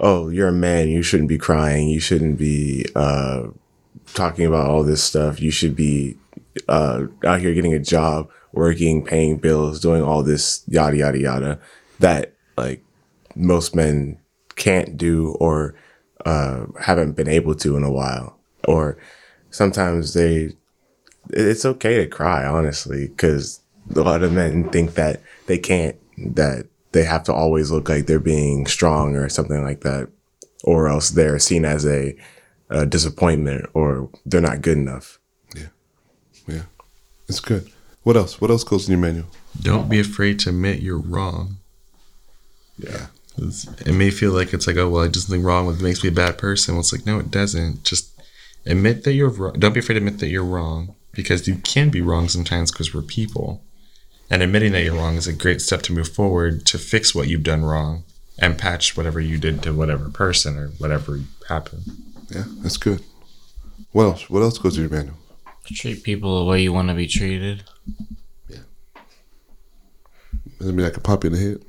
oh 0.00 0.30
you're 0.30 0.48
a 0.48 0.52
man 0.52 0.88
you 0.88 1.02
shouldn't 1.02 1.28
be 1.28 1.36
crying 1.36 1.88
you 1.88 2.00
shouldn't 2.00 2.38
be 2.38 2.86
uh 2.94 3.42
talking 4.12 4.46
about 4.46 4.68
all 4.68 4.82
this 4.82 5.02
stuff 5.02 5.40
you 5.40 5.50
should 5.50 5.74
be 5.74 6.16
uh 6.68 7.04
out 7.24 7.40
here 7.40 7.54
getting 7.54 7.74
a 7.74 7.78
job 7.78 8.28
working 8.52 9.04
paying 9.04 9.36
bills 9.36 9.80
doing 9.80 10.02
all 10.02 10.22
this 10.22 10.62
yada 10.68 10.96
yada 10.96 11.18
yada 11.18 11.60
that 11.98 12.34
like 12.56 12.84
most 13.34 13.74
men 13.74 14.18
can't 14.56 14.96
do 14.96 15.30
or 15.40 15.74
uh 16.24 16.66
haven't 16.80 17.12
been 17.12 17.28
able 17.28 17.54
to 17.54 17.76
in 17.76 17.82
a 17.82 17.90
while. 17.90 18.38
Or 18.66 18.96
sometimes 19.50 20.14
they 20.14 20.54
it's 21.30 21.64
okay 21.64 21.96
to 21.96 22.06
cry, 22.06 22.44
honestly, 22.44 23.08
because 23.08 23.60
a 23.94 24.00
lot 24.00 24.22
of 24.22 24.32
men 24.32 24.68
think 24.70 24.94
that 24.94 25.22
they 25.46 25.58
can't, 25.58 25.96
that 26.34 26.66
they 26.92 27.04
have 27.04 27.24
to 27.24 27.32
always 27.32 27.70
look 27.70 27.88
like 27.88 28.06
they're 28.06 28.18
being 28.18 28.66
strong 28.66 29.16
or 29.16 29.28
something 29.28 29.62
like 29.62 29.80
that, 29.80 30.08
or 30.64 30.88
else 30.88 31.10
they're 31.10 31.38
seen 31.38 31.64
as 31.64 31.86
a, 31.86 32.16
a 32.70 32.86
disappointment 32.86 33.68
or 33.74 34.08
they're 34.26 34.40
not 34.40 34.62
good 34.62 34.78
enough. 34.78 35.18
Yeah, 35.56 35.68
yeah, 36.48 36.62
it's 37.28 37.40
good. 37.40 37.70
What 38.02 38.16
else? 38.16 38.40
What 38.40 38.50
else 38.50 38.64
goes 38.64 38.88
in 38.88 38.92
your 38.92 39.00
manual? 39.00 39.26
don't 39.62 39.88
be 39.88 40.00
afraid 40.00 40.40
to 40.40 40.48
admit 40.50 40.80
you're 40.80 40.98
wrong 40.98 41.58
Yeah, 42.76 43.06
It's- 43.38 43.68
it 43.86 43.92
may 43.92 44.10
feel 44.10 44.32
like 44.32 44.52
it's 44.52 44.66
like 44.66 44.76
oh 44.76 44.88
well 44.90 45.04
I 45.04 45.06
did 45.06 45.20
something 45.22 45.44
wrong 45.44 45.66
what 45.66 45.80
makes 45.80 46.02
me 46.02 46.08
a 46.08 46.12
bad 46.12 46.38
person 46.38 46.74
well 46.74 46.80
it's 46.80 46.92
like 46.92 47.06
no 47.06 47.20
it 47.20 47.30
doesn't 47.30 47.84
just 47.84 48.08
admit 48.66 49.04
that 49.04 49.12
you're 49.12 49.28
wrong 49.28 49.52
don't 49.60 49.72
be 49.72 49.78
afraid 49.78 49.94
to 49.94 49.98
admit 49.98 50.18
that 50.18 50.26
you're 50.28 50.44
wrong 50.44 50.96
because 51.12 51.46
you 51.46 51.54
can 51.58 51.88
be 51.90 52.00
wrong 52.00 52.28
sometimes 52.28 52.72
because 52.72 52.92
we're 52.92 53.00
people 53.02 53.62
and 54.28 54.42
admitting 54.42 54.72
that 54.72 54.82
you're 54.82 54.96
wrong 54.96 55.14
is 55.14 55.28
a 55.28 55.32
great 55.32 55.62
step 55.62 55.82
to 55.82 55.92
move 55.92 56.08
forward 56.08 56.66
to 56.66 56.78
fix 56.78 57.14
what 57.14 57.28
you've 57.28 57.44
done 57.44 57.64
wrong 57.64 58.02
and 58.40 58.58
patch 58.58 58.96
whatever 58.96 59.20
you 59.20 59.38
did 59.38 59.62
to 59.62 59.72
whatever 59.72 60.08
person 60.10 60.58
or 60.58 60.66
whatever 60.78 61.20
happened 61.48 61.84
yeah, 62.30 62.44
that's 62.62 62.76
good. 62.76 63.02
What 63.92 64.04
else? 64.04 64.30
What 64.30 64.42
else 64.42 64.58
goes 64.58 64.76
in 64.76 64.84
your 64.84 64.92
manual? 64.92 65.16
Treat 65.64 66.02
people 66.02 66.38
the 66.44 66.50
way 66.50 66.62
you 66.62 66.72
want 66.72 66.88
to 66.88 66.94
be 66.94 67.06
treated. 67.06 67.64
Yeah. 68.48 68.58
Does 70.58 70.68
it 70.68 70.72
mean 70.72 70.86
I 70.86 70.90
could 70.90 71.02
pop 71.04 71.24
you 71.24 71.28
in 71.30 71.34
the 71.34 71.40
head? 71.40 71.64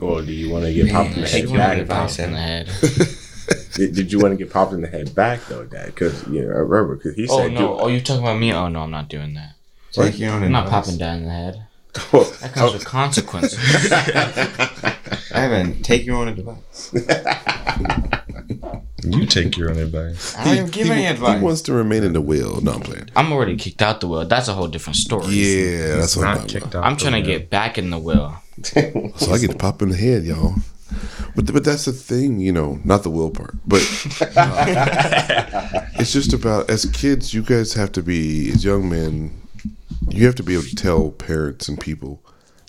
Or 0.00 0.22
do 0.22 0.32
you 0.32 0.50
want 0.50 0.64
to 0.64 0.72
get 0.72 0.90
popped 0.92 1.14
in 1.16 1.22
the 1.22 1.28
head 1.28 1.46
wanna 1.48 1.58
back? 1.58 1.76
get 1.76 1.88
popped 1.88 2.18
in 2.18 2.32
the 2.32 2.38
head. 2.38 2.70
Did, 3.74 3.94
did 3.94 4.12
you 4.12 4.18
want 4.18 4.32
to 4.32 4.36
get 4.36 4.52
popped 4.52 4.72
in 4.72 4.80
the 4.82 4.88
head 4.88 5.14
back 5.14 5.40
though, 5.48 5.64
Dad? 5.64 5.86
Because 5.86 6.26
you 6.28 6.42
know, 6.42 6.48
I 6.48 6.58
remember 6.58 6.96
because 6.96 7.14
he 7.14 7.26
oh 7.30 7.38
said, 7.38 7.52
no! 7.52 7.78
Oh, 7.78 7.86
you 7.88 8.00
talking 8.00 8.22
about 8.22 8.38
me? 8.38 8.52
Oh 8.52 8.68
no, 8.68 8.80
I'm 8.82 8.90
not 8.90 9.08
doing 9.08 9.34
that. 9.34 9.54
Take 9.92 10.18
your 10.18 10.32
own 10.32 10.42
I'm 10.42 10.52
not 10.52 10.66
advice. 10.66 10.84
popping 10.86 10.98
down 10.98 11.18
in 11.18 11.24
the 11.26 11.30
head. 11.30 11.66
"Oh, 12.12 12.24
That 12.42 12.52
comes 12.54 12.72
with 12.74 12.84
consequences. 12.84 13.58
Evan, 15.32 15.80
take 15.82 16.04
your 16.04 16.16
own 16.16 16.28
advice. 16.28 16.92
You 19.12 19.26
take 19.26 19.56
your 19.56 19.70
own 19.70 19.78
advice 19.78 20.36
I 20.36 20.44
don't 20.44 20.54
even 20.54 20.66
give 20.70 20.90
any 20.90 21.06
He 21.06 21.44
wants 21.44 21.62
to 21.62 21.72
remain 21.72 22.04
in 22.04 22.12
the 22.12 22.20
will. 22.20 22.60
No, 22.60 22.72
I'm 22.72 22.80
playing. 22.80 23.08
I'm 23.16 23.32
already 23.32 23.56
kicked 23.56 23.82
out 23.82 24.00
the 24.00 24.08
will. 24.08 24.24
That's 24.26 24.48
a 24.48 24.54
whole 24.54 24.68
different 24.68 24.96
story. 24.96 25.26
Yeah, 25.28 25.96
that's 25.96 26.16
what 26.16 26.26
I'm 26.26 26.34
not 26.34 26.40
talking 26.42 26.52
kicked 26.60 26.66
about. 26.66 26.84
off 26.84 26.90
I'm 26.90 26.96
trying 26.96 27.22
to 27.22 27.22
get 27.22 27.50
back 27.50 27.78
in 27.78 27.90
the 27.90 27.98
will. 27.98 28.36
So 29.16 29.32
I 29.32 29.38
get 29.38 29.52
to 29.52 29.56
pop 29.56 29.82
in 29.82 29.90
the 29.90 29.96
head, 29.96 30.24
y'all. 30.24 30.54
But 31.36 31.52
but 31.52 31.62
that's 31.64 31.84
the 31.84 31.92
thing, 31.92 32.40
you 32.40 32.50
know, 32.50 32.80
not 32.84 33.02
the 33.04 33.10
will 33.10 33.30
part, 33.30 33.54
but 33.66 33.82
uh, 34.36 35.84
it's 35.94 36.12
just 36.12 36.32
about 36.32 36.68
as 36.68 36.86
kids, 36.86 37.32
you 37.32 37.42
guys 37.42 37.74
have 37.74 37.92
to 37.92 38.02
be 38.02 38.50
as 38.50 38.64
young 38.64 38.88
men, 38.88 39.40
you 40.08 40.26
have 40.26 40.34
to 40.36 40.42
be 40.42 40.54
able 40.54 40.64
to 40.64 40.74
tell 40.74 41.10
parents 41.10 41.68
and 41.68 41.78
people 41.80 42.20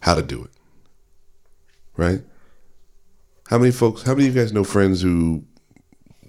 how 0.01 0.13
to 0.13 0.21
do 0.21 0.43
it, 0.43 0.51
right? 1.97 2.21
How 3.49 3.57
many 3.57 3.71
folks? 3.71 4.03
How 4.03 4.13
many 4.13 4.27
of 4.27 4.35
you 4.35 4.41
guys 4.41 4.53
know 4.53 4.63
friends 4.63 5.01
who 5.01 5.43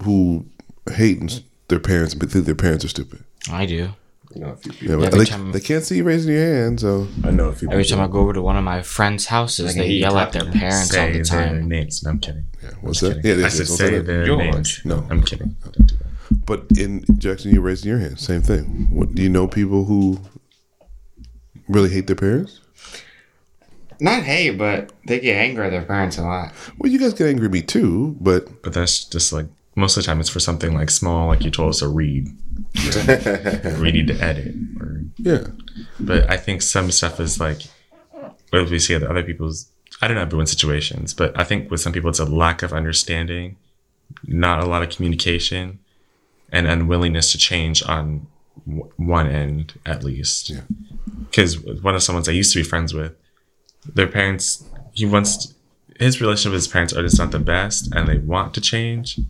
who 0.02 0.46
hate 0.92 1.42
their 1.68 1.80
parents 1.80 2.14
and 2.14 2.30
think 2.30 2.46
their 2.46 2.54
parents 2.54 2.84
are 2.84 2.88
stupid? 2.88 3.24
I 3.50 3.66
do. 3.66 3.90
you 4.34 4.40
know, 4.40 4.50
a 4.50 4.56
few 4.56 4.72
Yeah, 4.88 4.96
but 4.96 5.06
Every 5.06 5.18
they, 5.20 5.24
time- 5.24 5.52
they 5.52 5.60
can't 5.60 5.84
see 5.84 5.96
you 5.96 6.04
raising 6.04 6.32
your 6.34 6.42
hand, 6.44 6.80
so 6.80 7.08
I 7.24 7.30
know 7.30 7.48
a 7.48 7.52
few 7.52 7.68
Every 7.70 7.84
people. 7.84 7.96
time 7.98 8.08
I 8.08 8.12
go 8.12 8.20
over 8.20 8.32
to 8.32 8.42
one 8.42 8.56
of 8.56 8.64
my 8.64 8.82
friends' 8.82 9.26
houses, 9.26 9.66
Like 9.66 9.76
they 9.76 9.86
a 9.90 9.92
yell 9.92 10.18
at 10.18 10.32
their 10.32 10.42
tap. 10.42 10.52
parents 10.54 10.90
all 10.90 10.94
say 10.94 11.06
the 11.12 11.12
their 11.18 11.24
time. 11.24 11.68
names 11.68 12.02
no 12.04 12.10
I'm 12.10 12.18
kidding 12.20 12.44
yeah, 12.62 12.70
what's 12.82 13.02
I'm 13.02 13.08
that? 13.08 13.22
kidding. 13.22 13.38
Yeah, 13.40 13.44
I 13.44 13.48
it 13.48 13.54
is, 13.54 13.68
said 13.68 13.76
say 13.78 13.98
their 14.00 14.26
George. 14.26 14.38
names 14.54 14.80
No. 14.84 15.06
I'm 15.10 15.22
kidding 15.22 15.56
Don't 15.64 15.86
do. 15.86 15.96
But 16.46 16.64
in 16.78 17.04
Jackson, 17.18 17.50
you're 17.52 17.60
raising 17.62 17.88
your 17.88 17.98
hand. 17.98 18.20
Same 18.20 18.40
thing. 18.42 18.86
What 18.92 19.14
do 19.16 19.22
you 19.22 19.28
know? 19.28 19.48
People 19.48 19.84
who 19.86 20.20
really 21.68 21.88
hate 21.90 22.06
their 22.06 22.14
parents. 22.16 22.60
Not 24.00 24.22
hate, 24.22 24.56
but 24.56 24.92
they 25.06 25.18
get 25.20 25.36
angry 25.36 25.66
at 25.66 25.70
their 25.70 25.82
parents 25.82 26.18
a 26.18 26.22
lot. 26.22 26.52
Well, 26.78 26.90
you 26.90 26.98
guys 27.00 27.14
get 27.14 27.28
angry 27.28 27.46
at 27.46 27.52
me 27.52 27.62
too, 27.62 28.16
but 28.20 28.62
But 28.62 28.72
that's 28.72 29.04
just 29.04 29.32
like 29.32 29.46
most 29.76 29.96
of 29.96 30.02
the 30.02 30.06
time 30.06 30.20
it's 30.20 30.28
for 30.28 30.40
something 30.40 30.74
like 30.74 30.90
small, 30.90 31.28
like 31.28 31.44
you 31.44 31.50
told 31.50 31.70
us 31.70 31.78
to 31.80 31.88
read, 31.88 32.28
we 33.80 33.92
need 33.92 34.06
to 34.08 34.18
edit, 34.20 34.54
or 34.80 35.02
Yeah. 35.18 35.46
but 35.98 36.30
I 36.30 36.36
think 36.36 36.62
some 36.62 36.90
stuff 36.90 37.20
is 37.20 37.40
like 37.40 37.62
what 38.50 38.68
we 38.70 38.78
see 38.78 38.94
other 38.94 39.22
people's. 39.22 39.70
I 40.02 40.08
don't 40.08 40.16
know 40.16 40.22
everyone's 40.22 40.50
situations, 40.50 41.12
but 41.14 41.38
I 41.38 41.44
think 41.44 41.70
with 41.70 41.80
some 41.80 41.92
people 41.92 42.10
it's 42.10 42.18
a 42.18 42.24
lack 42.24 42.62
of 42.62 42.72
understanding, 42.72 43.56
not 44.26 44.62
a 44.62 44.66
lot 44.66 44.82
of 44.82 44.90
communication, 44.90 45.78
and 46.52 46.66
unwillingness 46.66 47.32
to 47.32 47.38
change 47.38 47.82
on 47.86 48.26
w- 48.66 48.90
one 48.96 49.26
end 49.28 49.78
at 49.86 50.02
least. 50.02 50.50
Yeah. 50.50 50.62
Because 51.30 51.58
one 51.60 51.94
of 51.94 52.02
someone's 52.02 52.28
I 52.28 52.32
used 52.32 52.52
to 52.54 52.58
be 52.60 52.62
friends 52.64 52.92
with, 52.94 53.12
their 53.94 54.06
parents, 54.08 54.64
he 54.94 55.06
wants 55.06 55.54
his 55.98 56.20
relationship 56.20 56.52
with 56.52 56.62
his 56.62 56.68
parents 56.68 56.92
are 56.94 57.02
just 57.02 57.18
not 57.18 57.30
the 57.30 57.38
best, 57.38 57.94
and 57.94 58.08
they 58.08 58.18
want 58.18 58.54
to 58.54 58.60
change, 58.60 59.20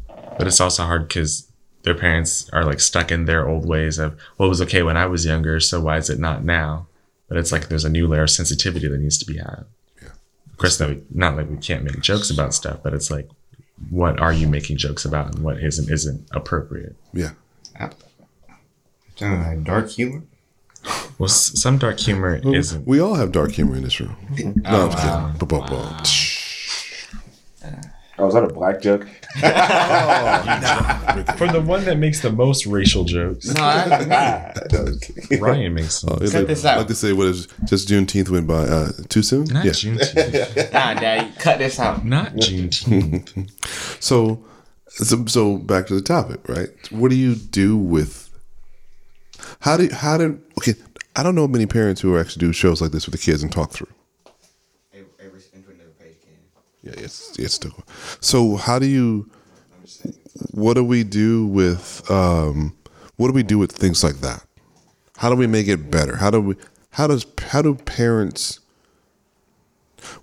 but 0.41 0.47
it's 0.49 0.61
also 0.61 0.85
hard 0.85 1.07
because 1.09 1.47
their 1.83 1.95
parents 1.95 2.49
are 2.53 2.65
like 2.65 2.81
stuck 2.81 3.11
in 3.13 3.25
their 3.27 3.49
old 3.49 3.67
ways 3.67 3.99
of 3.99 4.19
well 4.37 4.47
it 4.47 4.51
was 4.51 4.61
okay 4.63 4.83
when 4.83 4.97
i 4.97 5.07
was 5.07 5.25
younger 5.25 5.61
so 5.61 5.81
why 5.81 5.97
is 5.97 6.11
it 6.11 6.19
not 6.19 6.45
now 6.45 6.87
but 7.29 7.37
it's 7.39 7.53
like 7.53 7.69
there's 7.69 7.85
a 7.85 7.89
new 7.91 8.07
layer 8.09 8.25
of 8.25 8.31
sensitivity 8.31 8.89
that 8.89 8.99
needs 9.01 9.17
to 9.19 9.25
be 9.25 9.37
had 9.39 9.65
Yeah. 10.03 10.09
of 10.51 10.57
course 10.59 10.81
no, 10.81 11.01
not 11.15 11.37
like 11.37 11.49
we 11.49 11.57
can't 11.59 11.85
make 11.85 12.01
jokes 12.01 12.31
about 12.31 12.53
stuff 12.55 12.81
but 12.83 12.93
it's 12.95 13.11
like 13.11 13.29
what 13.89 14.21
are 14.21 14.33
you 14.33 14.47
making 14.49 14.77
jokes 14.77 15.05
about 15.07 15.35
and 15.35 15.43
what 15.45 15.57
isn't 15.63 15.91
isn't 15.91 16.27
appropriate 16.33 16.97
Yeah. 17.15 17.31
Uh, 19.23 19.55
dark 19.63 19.89
humor. 19.91 20.23
well 21.19 21.29
s- 21.29 21.53
some 21.61 21.77
dark 21.79 21.99
humor 22.01 22.41
isn't 22.43 22.87
We 22.87 23.01
all 23.01 23.15
have 23.17 23.33
dark 23.33 23.53
humor 23.53 23.77
in 23.77 23.83
this 23.83 24.01
room. 24.01 24.17
No, 24.65 24.87
I'm 24.87 24.91
just 24.91 25.03
kidding. 25.03 25.39
Ba- 25.39 25.47
ba- 25.47 25.67
ba. 25.69 26.03
Oh, 28.19 28.25
was 28.27 28.35
that 28.35 28.45
a 28.45 28.49
black 28.49 28.81
joke? 28.81 29.07
for 31.37 31.47
the 31.49 31.63
one 31.65 31.85
that 31.85 31.97
makes 31.99 32.21
the 32.21 32.31
most 32.33 32.67
racial 32.67 33.05
jokes 33.05 33.47
No, 33.55 33.63
I, 33.63 34.53
ryan 35.41 35.75
makes 35.75 36.01
them 36.01 36.11
Oh, 36.15 36.17
Cut 36.19 36.35
like, 36.35 36.47
this 36.49 36.65
out. 36.65 36.79
like 36.79 36.87
to 36.89 36.95
say, 36.95 37.13
what 37.13 37.29
is 37.29 37.47
just 37.65 37.89
Juneteenth 37.89 38.29
went 38.29 38.47
by 38.49 38.63
uh, 38.65 38.91
too 39.09 39.23
soon? 39.23 39.45
not 39.45 39.65
yeah. 39.65 39.71
juneteenth 39.73 40.73
Nah, 40.73 40.95
Daddy, 40.95 41.31
cut 41.39 41.59
this 41.59 41.79
out. 41.79 42.05
not 42.05 42.33
juneteenth 42.35 43.51
So, 44.03 44.45
so, 44.89 45.25
so 45.27 45.59
back 45.59 45.87
to 45.87 45.95
the 45.95 46.03
topic, 46.03 46.41
right? 46.49 46.69
What 46.91 47.11
do 47.11 47.17
you 47.17 47.35
do 47.37 47.77
with? 47.77 48.29
How 49.61 49.77
do 49.77 49.89
how 49.93 50.19
did 50.19 50.41
okay? 50.59 50.75
I 51.17 51.23
don't 51.23 51.35
know 51.37 51.47
many 51.47 51.67
parents 51.67 52.01
who 52.01 52.19
actually 52.19 52.41
do 52.41 52.53
shows 52.53 52.81
like 52.83 52.91
this 52.91 53.07
with 53.07 53.13
the 53.13 53.19
kids 53.25 53.43
and 53.45 53.53
talk 53.53 53.71
through. 53.73 53.87
Yeah, 56.83 56.93
it's 56.97 57.39
it's 57.39 57.55
still. 57.55 57.85
So 58.21 58.57
how 58.57 58.79
do 58.79 58.87
you? 58.87 59.31
What 60.53 60.75
do 60.75 60.85
we 60.85 61.05
do 61.05 61.47
with? 61.47 62.09
Um, 62.11 62.77
what 63.17 63.29
do 63.29 63.35
we 63.35 63.43
do 63.43 63.59
with 63.59 63.73
things 63.73 64.03
like 64.03 64.17
that? 64.17 64.45
How 65.19 65.29
do 65.29 65.37
we 65.37 65.47
make 65.47 65.69
it 65.69 65.91
better? 65.91 66.17
How 66.17 66.31
do 66.31 66.41
we? 66.41 66.55
How 66.91 67.07
does 67.07 67.27
how 67.49 67.63
do 67.63 67.75
parents? 67.75 68.61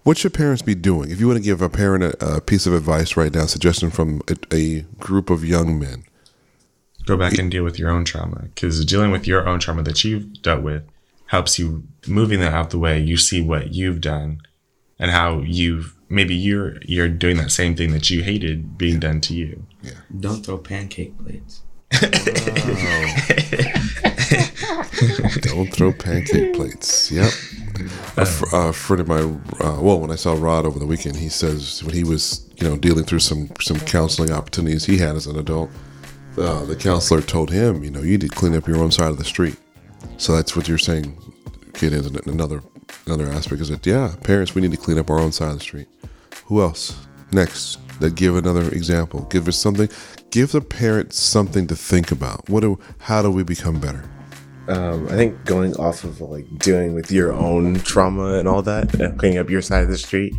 What 0.03 0.17
should 0.17 0.33
parents 0.33 0.63
be 0.63 0.73
doing? 0.73 1.11
If 1.11 1.19
you 1.19 1.27
want 1.27 1.37
to 1.37 1.43
give 1.43 1.61
a 1.61 1.69
parent 1.69 2.03
a, 2.03 2.37
a 2.37 2.41
piece 2.41 2.65
of 2.65 2.73
advice 2.73 3.15
right 3.15 3.31
now, 3.31 3.45
suggestion 3.45 3.91
from 3.91 4.21
a, 4.27 4.35
a 4.55 4.81
group 4.99 5.29
of 5.29 5.45
young 5.45 5.77
men. 5.77 6.03
go 7.05 7.15
back 7.15 7.37
and 7.37 7.51
deal 7.51 7.63
with 7.63 7.77
your 7.77 7.91
own 7.91 8.03
trauma 8.03 8.43
because 8.53 8.83
dealing 8.85 9.11
with 9.11 9.27
your 9.27 9.47
own 9.47 9.59
trauma 9.59 9.83
that 9.83 10.03
you've 10.03 10.41
dealt 10.41 10.63
with 10.63 10.83
helps 11.27 11.59
you 11.59 11.83
moving 12.07 12.39
that 12.39 12.53
out 12.53 12.71
the 12.71 12.79
way 12.79 12.99
you 12.99 13.17
see 13.17 13.39
what 13.41 13.71
you've 13.73 14.01
done 14.01 14.41
and 14.97 15.11
how 15.11 15.39
you've 15.41 15.93
maybe 16.09 16.35
you're 16.35 16.77
you're 16.83 17.09
doing 17.09 17.37
that 17.37 17.51
same 17.51 17.75
thing 17.75 17.91
that 17.91 18.09
you 18.09 18.23
hated 18.23 18.77
being 18.77 18.99
done 18.99 19.19
to 19.21 19.33
you 19.33 19.65
Yeah. 19.81 19.91
Don't 20.19 20.45
throw 20.45 20.57
pancake 20.57 21.17
plates. 21.17 21.61
Don't 25.41 25.71
throw 25.73 25.93
pancake 25.93 26.53
plates. 26.53 27.11
Yep. 27.11 27.31
A, 28.17 28.25
fr- 28.25 28.55
a 28.55 28.73
friend 28.73 29.01
of 29.01 29.07
mine, 29.07 29.41
uh, 29.59 29.77
well, 29.79 29.99
when 29.99 30.11
I 30.11 30.15
saw 30.15 30.33
Rod 30.33 30.65
over 30.65 30.79
the 30.79 30.85
weekend, 30.85 31.15
he 31.15 31.29
says 31.29 31.83
when 31.83 31.93
he 31.93 32.03
was, 32.03 32.49
you 32.57 32.67
know, 32.67 32.75
dealing 32.77 33.05
through 33.05 33.19
some 33.19 33.49
some 33.61 33.79
counseling 33.81 34.31
opportunities 34.31 34.85
he 34.85 34.97
had 34.97 35.15
as 35.15 35.27
an 35.27 35.37
adult, 35.37 35.69
uh, 36.37 36.65
the 36.65 36.75
counselor 36.75 37.21
told 37.21 37.51
him, 37.51 37.83
you 37.83 37.91
know, 37.91 38.01
you 38.01 38.17
need 38.17 38.21
to 38.21 38.29
clean 38.29 38.55
up 38.55 38.67
your 38.67 38.77
own 38.77 38.91
side 38.91 39.09
of 39.09 39.17
the 39.17 39.23
street. 39.23 39.55
So 40.17 40.35
that's 40.35 40.55
what 40.55 40.67
you're 40.67 40.77
saying, 40.77 41.15
kid. 41.73 41.93
Is 41.93 42.07
another 42.07 42.61
another 43.05 43.27
aspect 43.27 43.61
is 43.61 43.69
that 43.69 43.85
yeah, 43.85 44.15
parents, 44.23 44.55
we 44.55 44.61
need 44.61 44.71
to 44.71 44.77
clean 44.77 44.97
up 44.97 45.09
our 45.09 45.19
own 45.19 45.31
side 45.31 45.49
of 45.49 45.55
the 45.55 45.61
street. 45.61 45.87
Who 46.45 46.61
else? 46.61 46.95
Next, 47.31 47.77
that 47.99 48.15
give 48.15 48.35
another 48.35 48.69
example. 48.69 49.21
Give 49.29 49.47
us 49.47 49.57
something. 49.57 49.89
Give 50.31 50.51
the 50.51 50.61
parents 50.61 51.19
something 51.19 51.67
to 51.67 51.75
think 51.75 52.11
about. 52.11 52.47
What 52.49 52.61
do? 52.61 52.79
How 52.99 53.21
do 53.21 53.31
we 53.31 53.43
become 53.43 53.79
better? 53.79 54.03
Um, 54.67 55.07
I 55.07 55.11
think 55.11 55.45
going 55.45 55.75
off 55.77 56.03
of 56.03 56.19
like 56.21 56.45
dealing 56.59 56.93
with 56.93 57.11
your 57.11 57.33
own 57.33 57.75
trauma 57.75 58.33
and 58.33 58.47
all 58.47 58.61
that, 58.63 58.93
and 58.95 59.17
cleaning 59.17 59.39
up 59.39 59.49
your 59.49 59.61
side 59.61 59.83
of 59.83 59.89
the 59.89 59.97
street, 59.97 60.33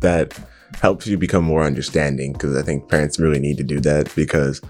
that 0.00 0.38
helps 0.80 1.06
you 1.06 1.18
become 1.18 1.44
more 1.44 1.62
understanding. 1.62 2.32
Because 2.32 2.56
I 2.56 2.62
think 2.62 2.88
parents 2.88 3.18
really 3.18 3.40
need 3.40 3.56
to 3.58 3.64
do 3.64 3.80
that 3.80 4.14
because 4.14 4.60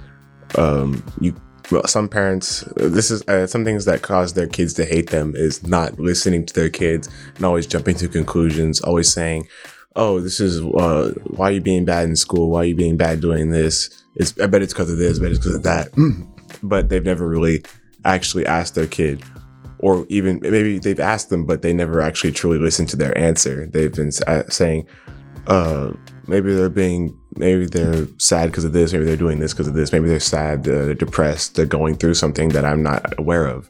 um, 0.56 1.04
you. 1.20 1.34
Well, 1.70 1.86
some 1.86 2.08
parents, 2.08 2.64
this 2.76 3.10
is 3.10 3.22
uh, 3.28 3.46
some 3.46 3.64
things 3.64 3.84
that 3.84 4.02
cause 4.02 4.32
their 4.32 4.48
kids 4.48 4.74
to 4.74 4.84
hate 4.84 5.10
them 5.10 5.34
is 5.36 5.66
not 5.66 6.00
listening 6.00 6.44
to 6.46 6.54
their 6.54 6.68
kids 6.70 7.08
and 7.36 7.44
always 7.44 7.66
jumping 7.66 7.94
to 7.96 8.08
conclusions, 8.08 8.80
always 8.80 9.12
saying, 9.12 9.46
"Oh, 9.94 10.20
this 10.20 10.40
is 10.40 10.60
uh, 10.60 11.12
why 11.24 11.50
are 11.50 11.52
you 11.52 11.60
being 11.60 11.84
bad 11.84 12.08
in 12.08 12.16
school? 12.16 12.50
Why 12.50 12.60
are 12.60 12.64
you 12.64 12.74
being 12.74 12.96
bad 12.96 13.20
doing 13.20 13.50
this? 13.50 14.04
It's 14.16 14.38
I 14.40 14.46
bet 14.46 14.62
it's 14.62 14.72
because 14.72 14.90
of 14.90 14.98
this, 14.98 15.18
I 15.18 15.22
bet 15.22 15.30
it's 15.30 15.38
because 15.38 15.54
of 15.56 15.62
that." 15.62 15.88
but 16.62 16.88
they've 16.88 17.04
never 17.04 17.28
really 17.28 17.62
actually 18.04 18.46
asked 18.46 18.74
their 18.74 18.86
kid 18.86 19.22
or 19.78 20.06
even 20.08 20.40
maybe 20.42 20.78
they've 20.78 21.00
asked 21.00 21.30
them 21.30 21.44
but 21.44 21.62
they 21.62 21.72
never 21.72 22.00
actually 22.00 22.32
truly 22.32 22.58
listened 22.58 22.88
to 22.88 22.96
their 22.96 23.16
answer 23.16 23.66
they've 23.66 23.94
been 23.94 24.10
uh, 24.26 24.42
saying 24.48 24.86
uh 25.46 25.90
maybe 26.30 26.54
they're 26.54 26.70
being 26.70 27.18
maybe 27.36 27.66
they're 27.66 28.06
sad 28.18 28.46
because 28.46 28.64
of 28.64 28.72
this 28.72 28.92
maybe 28.92 29.04
they're 29.04 29.16
doing 29.16 29.40
this 29.40 29.52
because 29.52 29.68
of 29.68 29.74
this 29.74 29.92
maybe 29.92 30.08
they're 30.08 30.20
sad 30.20 30.60
uh, 30.60 30.86
they're 30.86 30.94
depressed 30.94 31.56
they're 31.56 31.66
going 31.66 31.94
through 31.96 32.14
something 32.14 32.48
that 32.50 32.64
i'm 32.64 32.82
not 32.82 33.12
aware 33.18 33.46
of 33.46 33.68